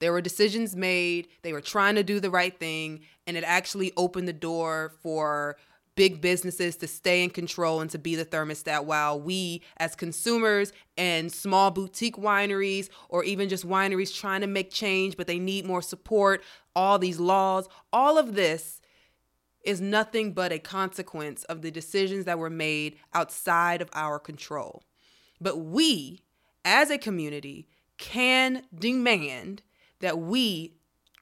There 0.00 0.12
were 0.12 0.20
decisions 0.20 0.74
made. 0.76 1.28
They 1.42 1.52
were 1.52 1.60
trying 1.60 1.94
to 1.94 2.02
do 2.02 2.20
the 2.20 2.30
right 2.30 2.58
thing, 2.58 3.00
and 3.26 3.36
it 3.36 3.44
actually 3.44 3.92
opened 3.96 4.28
the 4.28 4.32
door 4.32 4.92
for 5.02 5.56
big 5.96 6.20
businesses 6.20 6.76
to 6.76 6.88
stay 6.88 7.22
in 7.22 7.30
control 7.30 7.80
and 7.80 7.90
to 7.90 7.98
be 7.98 8.14
the 8.16 8.24
thermostat 8.24 8.84
while 8.84 9.20
we 9.20 9.62
as 9.76 9.94
consumers 9.94 10.72
and 10.96 11.32
small 11.32 11.70
boutique 11.70 12.16
wineries 12.16 12.88
or 13.08 13.22
even 13.24 13.48
just 13.48 13.66
wineries 13.66 14.14
trying 14.14 14.40
to 14.40 14.46
make 14.46 14.70
change 14.70 15.16
but 15.16 15.26
they 15.26 15.38
need 15.38 15.64
more 15.64 15.82
support 15.82 16.42
all 16.74 16.98
these 16.98 17.20
laws 17.20 17.68
all 17.92 18.18
of 18.18 18.34
this 18.34 18.80
is 19.64 19.80
nothing 19.80 20.32
but 20.32 20.52
a 20.52 20.58
consequence 20.58 21.44
of 21.44 21.62
the 21.62 21.70
decisions 21.70 22.24
that 22.24 22.38
were 22.38 22.50
made 22.50 22.96
outside 23.14 23.80
of 23.80 23.88
our 23.94 24.18
control 24.18 24.82
but 25.44 25.58
we, 25.58 26.22
as 26.64 26.90
a 26.90 26.96
community, 26.96 27.68
can 27.98 28.62
demand 28.74 29.62
that 30.00 30.18
we 30.18 30.72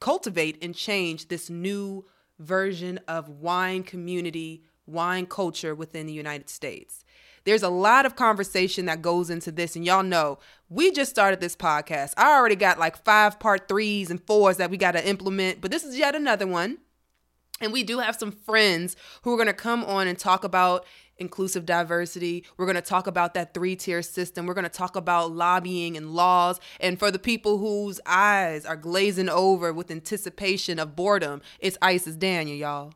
cultivate 0.01 0.63
and 0.63 0.75
change 0.75 1.27
this 1.27 1.51
new 1.51 2.07
version 2.39 3.01
of 3.09 3.29
wine 3.29 3.83
community, 3.83 4.63
wine 4.87 5.27
culture 5.27 5.75
within 5.75 6.07
the 6.07 6.13
United 6.13 6.49
States. 6.49 7.05
There's 7.45 7.65
a 7.65 7.69
lot 7.69 8.07
of 8.07 8.15
conversation 8.15 8.87
that 8.87 9.03
goes 9.03 9.29
into 9.29 9.51
this, 9.51 9.75
and 9.75 9.85
y'all 9.85 10.05
know 10.05 10.39
we 10.69 10.93
just 10.93 11.11
started 11.11 11.41
this 11.41 11.57
podcast. 11.57 12.15
I 12.17 12.37
already 12.37 12.55
got 12.55 12.79
like 12.79 13.05
five 13.05 13.41
part 13.41 13.67
threes 13.67 14.09
and 14.09 14.25
fours 14.25 14.59
that 14.59 14.71
we 14.71 14.77
got 14.77 14.93
to 14.93 15.05
implement, 15.05 15.61
but 15.61 15.73
this 15.73 15.83
is 15.83 15.99
yet 15.99 16.15
another 16.15 16.47
one. 16.47 16.79
And 17.61 17.73
we 17.73 17.83
do 17.83 17.99
have 17.99 18.17
some 18.17 18.33
friends 18.33 18.97
who 19.23 19.33
are 19.33 19.37
going 19.37 19.47
to 19.47 19.53
come 19.53 19.85
on 19.85 20.07
and 20.07 20.19
talk 20.19 20.45
about 20.45 20.85
inclusive 21.23 21.65
diversity. 21.65 22.45
We're 22.59 22.67
going 22.67 22.77
to 22.77 22.83
talk 22.83 23.07
about 23.07 23.33
that 23.33 23.55
three 23.55 23.75
tier 23.77 24.03
system. 24.03 24.45
We're 24.45 24.53
going 24.53 24.65
to 24.65 24.69
talk 24.69 24.95
about 24.95 25.33
lobbying 25.33 25.97
and 25.97 26.11
laws. 26.11 26.61
And 26.81 26.99
for 26.99 27.11
the 27.11 27.19
people 27.19 27.57
whose 27.57 27.99
eyes 28.05 28.67
are 28.67 28.77
glazing 28.77 29.31
over 29.31 29.73
with 29.73 29.91
anticipation 29.91 30.79
of 30.79 30.95
boredom, 30.95 31.41
it's 31.61 31.79
Isis 31.81 32.17
Daniel, 32.17 32.57
y'all. 32.57 32.93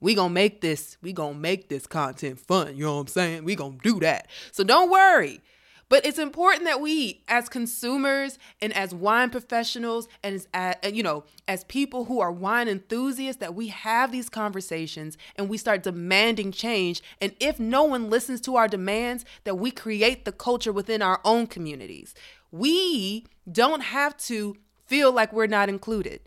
We 0.00 0.14
gonna 0.14 0.34
make 0.34 0.60
this, 0.60 0.98
we 1.00 1.14
gonna 1.14 1.38
make 1.38 1.70
this 1.70 1.86
content 1.86 2.38
fun. 2.38 2.76
You 2.76 2.84
know 2.84 2.96
what 2.96 3.00
I'm 3.00 3.06
saying? 3.06 3.44
We 3.44 3.54
gonna 3.54 3.78
do 3.82 3.98
that. 4.00 4.28
So 4.52 4.62
don't 4.62 4.90
worry. 4.90 5.40
But 5.88 6.04
it's 6.04 6.18
important 6.18 6.64
that 6.64 6.80
we, 6.80 7.22
as 7.28 7.48
consumers 7.48 8.38
and 8.60 8.72
as 8.72 8.92
wine 8.92 9.30
professionals, 9.30 10.08
and 10.24 10.34
as, 10.34 10.48
as 10.52 10.92
you 10.92 11.02
know, 11.02 11.24
as 11.46 11.62
people 11.64 12.06
who 12.06 12.20
are 12.20 12.32
wine 12.32 12.66
enthusiasts, 12.66 13.38
that 13.40 13.54
we 13.54 13.68
have 13.68 14.10
these 14.10 14.28
conversations 14.28 15.16
and 15.36 15.48
we 15.48 15.56
start 15.56 15.84
demanding 15.84 16.50
change. 16.50 17.02
And 17.20 17.34
if 17.38 17.60
no 17.60 17.84
one 17.84 18.10
listens 18.10 18.40
to 18.42 18.56
our 18.56 18.66
demands, 18.66 19.24
that 19.44 19.56
we 19.56 19.70
create 19.70 20.24
the 20.24 20.32
culture 20.32 20.72
within 20.72 21.02
our 21.02 21.20
own 21.24 21.46
communities. 21.46 22.14
We 22.50 23.26
don't 23.50 23.82
have 23.82 24.16
to 24.18 24.56
feel 24.86 25.12
like 25.12 25.32
we're 25.32 25.46
not 25.46 25.68
included. 25.68 26.20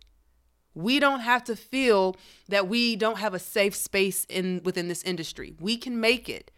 We 0.74 1.02
don't 1.02 1.20
have 1.20 1.44
to 1.46 1.58
feel 1.58 2.16
that 2.48 2.70
we 2.70 2.96
don't 2.96 3.18
have 3.18 3.34
a 3.34 3.40
safe 3.40 3.76
space 3.76 4.26
in 4.30 4.62
within 4.64 4.88
this 4.88 5.04
industry. 5.04 5.54
We 5.60 5.76
can 5.76 6.00
make 6.00 6.30
it. 6.30 6.52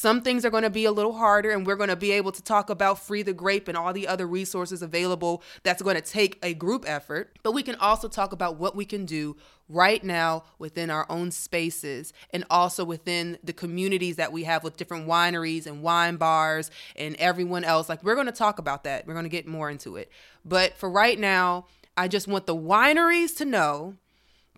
Some 0.00 0.22
things 0.22 0.44
are 0.44 0.50
going 0.50 0.62
to 0.62 0.70
be 0.70 0.84
a 0.84 0.92
little 0.92 1.14
harder, 1.14 1.50
and 1.50 1.66
we're 1.66 1.74
going 1.74 1.88
to 1.88 1.96
be 1.96 2.12
able 2.12 2.30
to 2.30 2.40
talk 2.40 2.70
about 2.70 3.00
Free 3.00 3.24
the 3.24 3.32
Grape 3.32 3.66
and 3.66 3.76
all 3.76 3.92
the 3.92 4.06
other 4.06 4.28
resources 4.28 4.80
available 4.80 5.42
that's 5.64 5.82
going 5.82 5.96
to 5.96 6.00
take 6.00 6.38
a 6.40 6.54
group 6.54 6.84
effort. 6.86 7.36
But 7.42 7.50
we 7.50 7.64
can 7.64 7.74
also 7.74 8.06
talk 8.06 8.30
about 8.30 8.58
what 8.58 8.76
we 8.76 8.84
can 8.84 9.06
do 9.06 9.36
right 9.68 10.04
now 10.04 10.44
within 10.56 10.88
our 10.88 11.04
own 11.10 11.32
spaces 11.32 12.12
and 12.32 12.44
also 12.48 12.84
within 12.84 13.38
the 13.42 13.52
communities 13.52 14.14
that 14.14 14.30
we 14.30 14.44
have 14.44 14.62
with 14.62 14.76
different 14.76 15.08
wineries 15.08 15.66
and 15.66 15.82
wine 15.82 16.14
bars 16.14 16.70
and 16.94 17.16
everyone 17.16 17.64
else. 17.64 17.88
Like, 17.88 18.04
we're 18.04 18.14
going 18.14 18.26
to 18.26 18.32
talk 18.32 18.60
about 18.60 18.84
that. 18.84 19.04
We're 19.04 19.14
going 19.14 19.24
to 19.24 19.28
get 19.28 19.48
more 19.48 19.68
into 19.68 19.96
it. 19.96 20.12
But 20.44 20.76
for 20.76 20.88
right 20.88 21.18
now, 21.18 21.66
I 21.96 22.06
just 22.06 22.28
want 22.28 22.46
the 22.46 22.54
wineries 22.54 23.36
to 23.38 23.44
know 23.44 23.96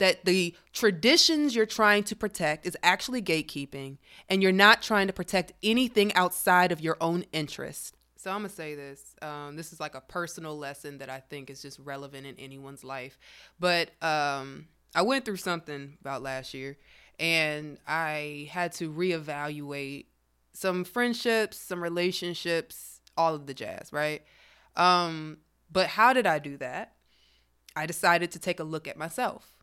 that 0.00 0.24
the 0.24 0.56
traditions 0.72 1.54
you're 1.54 1.66
trying 1.66 2.02
to 2.04 2.16
protect 2.16 2.66
is 2.66 2.76
actually 2.82 3.22
gatekeeping 3.22 3.98
and 4.28 4.42
you're 4.42 4.50
not 4.50 4.82
trying 4.82 5.06
to 5.06 5.12
protect 5.12 5.52
anything 5.62 6.12
outside 6.14 6.72
of 6.72 6.80
your 6.80 6.96
own 7.00 7.24
interest. 7.32 7.96
So 8.16 8.30
I'm 8.30 8.38
gonna 8.38 8.48
say 8.48 8.74
this. 8.74 9.14
Um, 9.22 9.56
this 9.56 9.72
is 9.72 9.80
like 9.80 9.94
a 9.94 10.00
personal 10.00 10.58
lesson 10.58 10.98
that 10.98 11.08
I 11.08 11.20
think 11.20 11.48
is 11.48 11.62
just 11.62 11.78
relevant 11.78 12.26
in 12.26 12.34
anyone's 12.38 12.82
life. 12.82 13.18
But 13.58 13.90
um, 14.02 14.66
I 14.94 15.02
went 15.02 15.24
through 15.24 15.36
something 15.36 15.96
about 16.00 16.22
last 16.22 16.52
year, 16.52 16.76
and 17.18 17.78
I 17.86 18.48
had 18.50 18.72
to 18.72 18.90
reevaluate 18.90 20.06
some 20.52 20.84
friendships, 20.84 21.56
some 21.56 21.82
relationships, 21.82 23.00
all 23.16 23.34
of 23.34 23.46
the 23.46 23.54
jazz, 23.54 23.92
right? 23.92 24.22
Um, 24.76 25.38
but 25.70 25.86
how 25.86 26.12
did 26.12 26.26
I 26.26 26.38
do 26.38 26.56
that? 26.58 26.94
I 27.74 27.86
decided 27.86 28.30
to 28.32 28.38
take 28.38 28.60
a 28.60 28.64
look 28.64 28.88
at 28.88 28.98
myself 28.98 29.59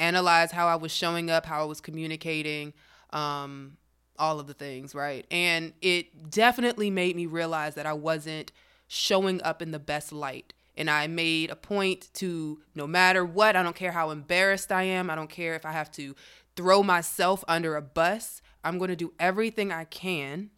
analyze 0.00 0.50
how 0.50 0.66
I 0.66 0.76
was 0.76 0.92
showing 0.92 1.30
up, 1.30 1.46
how 1.46 1.62
I 1.62 1.64
was 1.64 1.80
communicating, 1.80 2.72
um, 3.10 3.76
all 4.18 4.40
of 4.40 4.46
the 4.46 4.54
things, 4.54 4.94
right? 4.94 5.26
And 5.30 5.72
it 5.80 6.30
definitely 6.30 6.90
made 6.90 7.16
me 7.16 7.26
realize 7.26 7.74
that 7.74 7.86
I 7.86 7.92
wasn't 7.92 8.52
showing 8.88 9.42
up 9.42 9.62
in 9.62 9.70
the 9.70 9.78
best 9.78 10.12
light. 10.12 10.52
And 10.76 10.90
I 10.90 11.06
made 11.06 11.50
a 11.50 11.56
point 11.56 12.08
to 12.14 12.60
no 12.74 12.86
matter 12.86 13.24
what, 13.24 13.56
I 13.56 13.62
don't 13.62 13.76
care 13.76 13.92
how 13.92 14.10
embarrassed 14.10 14.72
I 14.72 14.84
am, 14.84 15.10
I 15.10 15.14
don't 15.14 15.30
care 15.30 15.54
if 15.54 15.66
I 15.66 15.72
have 15.72 15.90
to 15.92 16.14
throw 16.56 16.82
myself 16.82 17.44
under 17.46 17.76
a 17.76 17.82
bus, 17.82 18.42
I'm 18.64 18.78
going 18.78 18.90
to 18.90 18.96
do 18.96 19.12
everything 19.18 19.72
I 19.72 19.84
can 19.84 20.50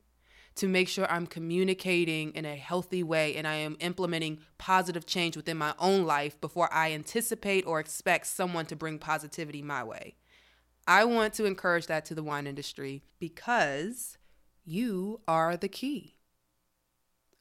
to 0.56 0.68
make 0.68 0.88
sure 0.88 1.10
I'm 1.10 1.26
communicating 1.26 2.32
in 2.32 2.44
a 2.44 2.56
healthy 2.56 3.02
way 3.02 3.34
and 3.36 3.46
I 3.46 3.54
am 3.54 3.76
implementing 3.80 4.38
positive 4.58 5.06
change 5.06 5.36
within 5.36 5.56
my 5.56 5.74
own 5.78 6.04
life 6.04 6.40
before 6.40 6.72
I 6.72 6.92
anticipate 6.92 7.66
or 7.66 7.80
expect 7.80 8.26
someone 8.26 8.66
to 8.66 8.76
bring 8.76 8.98
positivity 8.98 9.62
my 9.62 9.82
way. 9.82 10.16
I 10.86 11.04
want 11.04 11.34
to 11.34 11.44
encourage 11.44 11.86
that 11.86 12.04
to 12.06 12.14
the 12.14 12.22
wine 12.22 12.46
industry 12.46 13.02
because 13.18 14.18
you 14.64 15.20
are 15.26 15.56
the 15.56 15.68
key. 15.68 16.16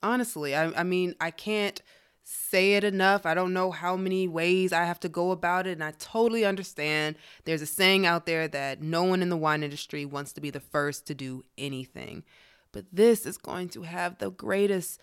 Honestly, 0.04 0.56
I, 0.56 0.72
I 0.80 0.84
mean, 0.84 1.16
I 1.20 1.32
can't 1.32 1.82
say 2.24 2.74
it 2.74 2.84
enough. 2.84 3.26
I 3.26 3.34
don't 3.34 3.54
know 3.54 3.72
how 3.72 3.96
many 3.96 4.28
ways 4.28 4.72
I 4.72 4.86
have 4.86 5.00
to 5.02 5.10
go 5.10 5.32
about 5.32 5.68
it. 5.68 5.74
And 5.74 5.84
I 5.84 5.92
totally 5.92 6.46
understand 6.46 7.16
there's 7.46 7.62
a 7.62 7.68
saying 7.68 8.06
out 8.06 8.26
there 8.26 8.48
that 8.48 8.82
no 8.82 9.04
one 9.04 9.22
in 9.22 9.30
the 9.30 9.38
wine 9.38 9.64
industry 9.64 10.06
wants 10.06 10.34
to 10.34 10.42
be 10.42 10.50
the 10.50 10.60
first 10.60 11.08
to 11.08 11.16
do 11.16 11.44
anything. 11.58 12.24
But 12.72 12.86
this 12.92 13.26
is 13.26 13.38
going 13.38 13.70
to 13.70 13.84
have 13.84 14.18
the 14.18 14.32
greatest 14.32 15.00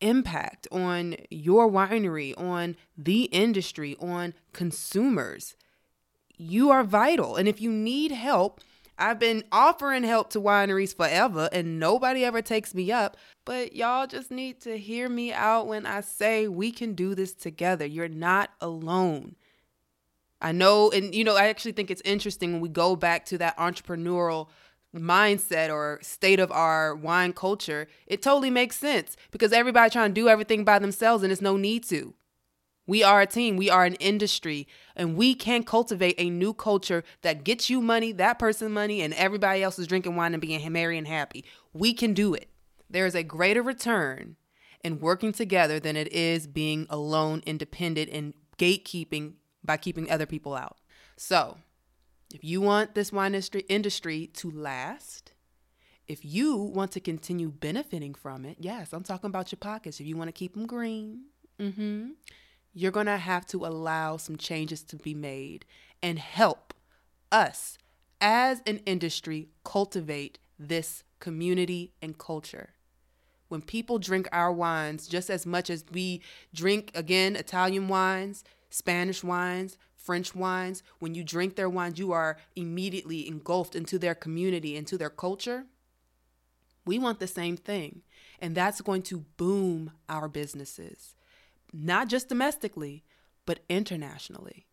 impact 0.00 0.68
on 0.70 1.16
your 1.30 1.70
winery, 1.70 2.38
on 2.38 2.76
the 2.96 3.24
industry, 3.24 3.96
on 4.00 4.34
consumers. 4.52 5.56
You 6.36 6.70
are 6.70 6.84
vital. 6.84 7.36
And 7.36 7.48
if 7.48 7.60
you 7.60 7.70
need 7.70 8.12
help, 8.12 8.60
I've 8.98 9.18
been 9.18 9.44
offering 9.52 10.02
help 10.02 10.30
to 10.30 10.40
wineries 10.40 10.94
forever 10.94 11.48
and 11.52 11.78
nobody 11.78 12.24
ever 12.24 12.42
takes 12.42 12.74
me 12.74 12.90
up. 12.90 13.16
But 13.44 13.74
y'all 13.74 14.06
just 14.06 14.30
need 14.30 14.60
to 14.62 14.76
hear 14.76 15.08
me 15.08 15.32
out 15.32 15.66
when 15.66 15.86
I 15.86 16.00
say 16.00 16.48
we 16.48 16.72
can 16.72 16.94
do 16.94 17.14
this 17.14 17.32
together. 17.32 17.86
You're 17.86 18.08
not 18.08 18.50
alone. 18.60 19.36
I 20.40 20.52
know, 20.52 20.90
and 20.90 21.14
you 21.14 21.24
know, 21.24 21.36
I 21.36 21.48
actually 21.48 21.72
think 21.72 21.90
it's 21.90 22.02
interesting 22.04 22.52
when 22.52 22.60
we 22.60 22.68
go 22.68 22.94
back 22.94 23.24
to 23.26 23.38
that 23.38 23.56
entrepreneurial 23.56 24.48
mindset 24.94 25.70
or 25.72 25.98
state 26.02 26.40
of 26.40 26.50
our 26.50 26.94
wine 26.94 27.32
culture, 27.32 27.86
it 28.06 28.22
totally 28.22 28.50
makes 28.50 28.76
sense 28.76 29.16
because 29.30 29.52
everybody 29.52 29.90
trying 29.90 30.10
to 30.10 30.20
do 30.20 30.28
everything 30.28 30.64
by 30.64 30.78
themselves 30.78 31.22
and 31.22 31.30
there's 31.30 31.42
no 31.42 31.56
need 31.56 31.84
to. 31.84 32.14
We 32.86 33.02
are 33.02 33.20
a 33.20 33.26
team, 33.26 33.58
we 33.58 33.68
are 33.68 33.84
an 33.84 33.96
industry, 33.96 34.66
and 34.96 35.14
we 35.14 35.34
can 35.34 35.62
cultivate 35.62 36.14
a 36.16 36.30
new 36.30 36.54
culture 36.54 37.04
that 37.20 37.44
gets 37.44 37.68
you 37.68 37.82
money, 37.82 38.12
that 38.12 38.38
person 38.38 38.72
money, 38.72 39.02
and 39.02 39.12
everybody 39.12 39.62
else 39.62 39.78
is 39.78 39.86
drinking 39.86 40.16
wine 40.16 40.32
and 40.32 40.40
being 40.40 40.72
merry 40.72 40.96
and 40.96 41.06
happy. 41.06 41.44
We 41.74 41.92
can 41.92 42.14
do 42.14 42.32
it. 42.32 42.48
There 42.88 43.04
is 43.04 43.14
a 43.14 43.22
greater 43.22 43.62
return 43.62 44.36
in 44.82 45.00
working 45.00 45.32
together 45.32 45.78
than 45.78 45.96
it 45.96 46.10
is 46.14 46.46
being 46.46 46.86
alone, 46.88 47.42
independent, 47.44 48.08
and 48.10 48.32
gatekeeping 48.56 49.34
by 49.62 49.76
keeping 49.76 50.10
other 50.10 50.24
people 50.24 50.54
out. 50.54 50.78
So, 51.18 51.58
if 52.34 52.44
you 52.44 52.60
want 52.60 52.94
this 52.94 53.12
wine 53.12 53.34
industry, 53.34 53.64
industry 53.68 54.30
to 54.34 54.50
last, 54.50 55.32
if 56.06 56.24
you 56.24 56.56
want 56.56 56.92
to 56.92 57.00
continue 57.00 57.50
benefiting 57.50 58.14
from 58.14 58.44
it, 58.44 58.56
yes, 58.60 58.92
I'm 58.92 59.02
talking 59.02 59.28
about 59.28 59.52
your 59.52 59.58
pockets. 59.58 60.00
If 60.00 60.06
you 60.06 60.16
want 60.16 60.28
to 60.28 60.32
keep 60.32 60.54
them 60.54 60.66
green, 60.66 61.24
mm-hmm, 61.58 62.10
you're 62.72 62.92
going 62.92 63.06
to 63.06 63.18
have 63.18 63.46
to 63.48 63.66
allow 63.66 64.16
some 64.16 64.36
changes 64.36 64.82
to 64.84 64.96
be 64.96 65.14
made 65.14 65.64
and 66.02 66.18
help 66.18 66.74
us 67.32 67.78
as 68.20 68.62
an 68.66 68.78
industry 68.86 69.48
cultivate 69.64 70.38
this 70.58 71.04
community 71.20 71.92
and 72.02 72.18
culture. 72.18 72.70
When 73.48 73.62
people 73.62 73.98
drink 73.98 74.28
our 74.32 74.52
wines 74.52 75.08
just 75.08 75.30
as 75.30 75.46
much 75.46 75.70
as 75.70 75.84
we 75.90 76.20
drink, 76.54 76.90
again, 76.94 77.36
Italian 77.36 77.88
wines, 77.88 78.44
Spanish 78.70 79.24
wines, 79.24 79.78
French 80.08 80.34
wines, 80.34 80.82
when 81.00 81.14
you 81.14 81.22
drink 81.22 81.54
their 81.54 81.68
wines, 81.68 81.98
you 81.98 82.12
are 82.12 82.38
immediately 82.56 83.28
engulfed 83.28 83.76
into 83.76 83.98
their 83.98 84.14
community, 84.14 84.74
into 84.74 84.96
their 84.96 85.10
culture. 85.10 85.66
We 86.86 86.98
want 86.98 87.20
the 87.20 87.26
same 87.26 87.58
thing. 87.58 88.00
And 88.40 88.54
that's 88.54 88.80
going 88.80 89.02
to 89.02 89.26
boom 89.36 89.92
our 90.08 90.26
businesses, 90.26 91.14
not 91.74 92.08
just 92.08 92.30
domestically, 92.30 93.04
but 93.44 93.60
internationally. 93.68 94.64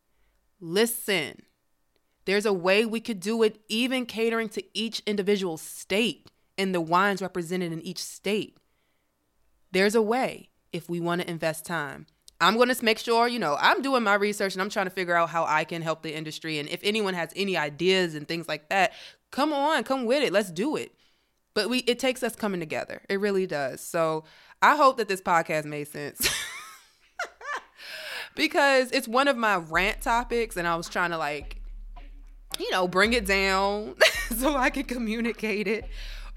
Listen, 0.62 1.42
there's 2.24 2.46
a 2.46 2.54
way 2.54 2.86
we 2.86 3.02
could 3.02 3.20
do 3.20 3.44
it, 3.44 3.60
even 3.68 4.06
catering 4.06 4.48
to 4.48 4.64
each 4.74 5.02
individual 5.06 5.58
state 5.58 6.32
and 6.58 6.74
the 6.74 6.80
wines 6.80 7.22
represented 7.22 7.74
in 7.74 7.82
each 7.82 8.02
state. 8.02 8.56
There's 9.74 9.96
a 9.96 10.02
way 10.02 10.48
if 10.72 10.88
we 10.88 11.02
want 11.02 11.24
to 11.24 11.30
invest 11.30 11.66
time. 11.66 12.06
I'm 12.42 12.56
going 12.56 12.74
to 12.74 12.86
make 12.86 13.00
sure, 13.00 13.28
you 13.28 13.40
know, 13.40 13.58
I'm 13.60 13.82
doing 13.82 14.04
my 14.04 14.16
research 14.16 14.54
and 14.54 14.62
I'm 14.62 14.70
trying 14.70 14.88
to 14.88 14.92
figure 14.92 15.16
out 15.16 15.30
how 15.30 15.46
I 15.46 15.64
can 15.64 15.82
help 15.82 16.04
the 16.04 16.14
industry. 16.14 16.60
And 16.60 16.68
if 16.70 16.82
anyone 16.84 17.14
has 17.14 17.32
any 17.36 17.56
ideas 17.56 18.14
and 18.14 18.28
things 18.28 18.48
like 18.48 18.70
that, 18.70 18.94
come 19.32 19.54
on, 19.54 19.84
come 19.84 20.06
with 20.06 20.24
it. 20.24 20.34
Let's 20.34 20.52
do 20.52 20.76
it. 20.76 20.92
But 21.54 21.70
we 21.70 21.80
it 21.80 22.00
takes 22.00 22.24
us 22.24 22.36
coming 22.36 22.60
together. 22.60 23.02
It 23.08 23.20
really 23.20 23.48
does. 23.48 23.80
So 23.80 24.26
I 24.62 24.76
hope 24.76 24.98
that 24.98 25.08
this 25.08 25.22
podcast 25.22 25.64
made 25.64 25.88
sense. 25.88 26.30
because 28.36 28.92
it's 28.92 29.08
one 29.08 29.30
of 29.30 29.38
my 29.38 29.56
rant 29.56 30.02
topics 30.02 30.58
and 30.58 30.68
I 30.68 30.76
was 30.76 30.90
trying 30.90 31.12
to 31.12 31.18
like 31.18 31.62
you 32.60 32.72
know, 32.72 32.88
bring 32.88 33.14
it 33.14 33.26
down 33.26 33.96
so 34.38 34.56
I 34.56 34.70
can 34.70 34.84
communicate 34.84 35.68
it 35.68 35.86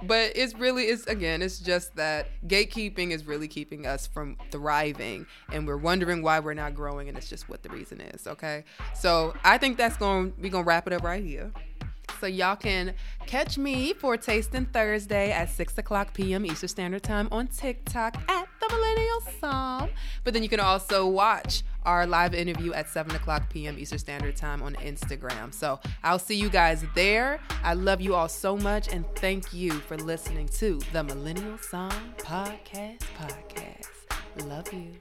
but 0.02 0.32
it's 0.36 0.54
really 0.54 0.84
it's 0.84 1.06
again 1.06 1.42
it's 1.42 1.58
just 1.58 1.94
that 1.96 2.28
gatekeeping 2.46 3.10
is 3.10 3.26
really 3.26 3.48
keeping 3.48 3.86
us 3.86 4.06
from 4.06 4.36
thriving 4.50 5.26
and 5.52 5.66
we're 5.66 5.76
wondering 5.76 6.22
why 6.22 6.38
we're 6.38 6.54
not 6.54 6.74
growing 6.74 7.08
and 7.08 7.18
it's 7.18 7.28
just 7.28 7.48
what 7.48 7.62
the 7.62 7.68
reason 7.68 8.00
is 8.00 8.26
okay 8.26 8.64
so 8.94 9.34
i 9.44 9.58
think 9.58 9.76
that's 9.76 9.96
going 9.96 10.32
we're 10.40 10.50
gonna 10.50 10.64
wrap 10.64 10.86
it 10.86 10.92
up 10.92 11.02
right 11.02 11.24
here 11.24 11.50
so 12.20 12.26
y'all 12.26 12.56
can 12.56 12.94
catch 13.26 13.58
me 13.58 13.92
for 13.92 14.16
Tasting 14.16 14.66
Thursday 14.66 15.30
at 15.30 15.50
6 15.50 15.78
o'clock 15.78 16.14
p.m. 16.14 16.44
Eastern 16.46 16.68
Standard 16.68 17.04
Time 17.04 17.28
on 17.30 17.46
TikTok 17.46 18.16
at 18.28 18.48
The 18.60 18.68
Millennial 18.74 19.20
Somm. 19.40 19.90
But 20.24 20.34
then 20.34 20.42
you 20.42 20.48
can 20.48 20.58
also 20.58 21.06
watch 21.06 21.62
our 21.88 22.06
live 22.06 22.34
interview 22.34 22.74
at 22.74 22.86
7 22.86 23.16
o'clock 23.16 23.48
p.m. 23.48 23.78
Eastern 23.78 23.98
Standard 23.98 24.36
Time 24.36 24.62
on 24.62 24.74
Instagram. 24.74 25.54
So 25.54 25.80
I'll 26.04 26.18
see 26.18 26.34
you 26.36 26.50
guys 26.50 26.84
there. 26.94 27.40
I 27.64 27.72
love 27.72 28.02
you 28.02 28.14
all 28.14 28.28
so 28.28 28.56
much 28.58 28.92
and 28.92 29.06
thank 29.16 29.54
you 29.54 29.72
for 29.72 29.96
listening 29.96 30.48
to 30.58 30.78
the 30.92 31.02
Millennial 31.02 31.56
Somm 31.56 31.90
Podcast 32.18 32.98
Podcast. 33.16 33.88
Love 34.46 34.70
you. 34.72 35.00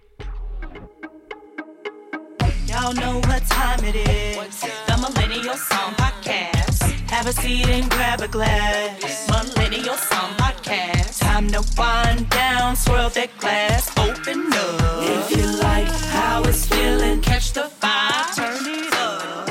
Y'all 2.67 2.93
know 2.93 3.19
what 3.27 3.45
time 3.47 3.83
it 3.83 3.95
is. 3.95 4.61
The 4.87 4.97
Millennial 4.97 5.55
Somm 5.55 5.93
Podcast. 5.95 6.83
Have 7.09 7.27
a 7.27 7.33
seat 7.33 7.67
and 7.67 7.89
grab 7.91 8.21
a 8.21 8.27
glass. 8.29 9.27
Millennial 9.27 9.95
Somm 9.95 10.37
Podcast. 10.37 11.19
Time 11.19 11.47
to 11.49 11.61
wind 11.77 12.29
down, 12.29 12.75
swirl 12.75 13.09
that 13.09 13.29
glass, 13.39 13.89
up. 14.29 15.03
If 15.03 15.37
you 15.37 15.45
like 15.61 15.87
how 15.87 16.43
it's 16.43 16.65
feeling, 16.65 17.21
catch 17.21 17.53
the 17.53 17.63
fire. 17.63 18.25
turn 18.35 18.65
it 18.65 18.93
up. 18.93 19.49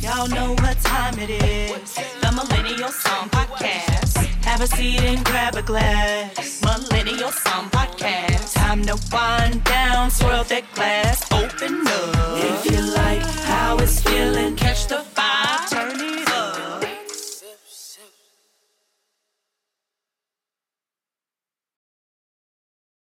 Y'all 0.00 0.28
know 0.28 0.52
what 0.62 0.80
time 0.80 1.18
it 1.18 1.30
is. 1.30 1.94
The 2.22 2.32
Millennial 2.32 2.88
Somm 2.88 3.28
Podcast. 3.30 4.16
Have 4.44 4.62
a 4.62 4.66
seat 4.66 5.00
and 5.00 5.22
grab 5.24 5.54
a 5.56 5.62
glass. 5.62 6.62
Millennial 6.62 7.30
Somm 7.30 7.70
Podcast. 7.70 8.54
Time 8.54 8.82
to 8.84 8.96
wind 9.12 9.62
down, 9.64 10.10
swirl 10.10 10.44
that 10.44 10.64
glass, 10.74 11.30
open 11.32 11.86
up. 11.86 12.38
If 12.38 12.70
you 12.72 12.80
like 12.94 13.22
how 13.44 13.76
it's 13.78 14.00
feeling, 14.00 14.56
catch 14.56 14.86
the 14.86 15.09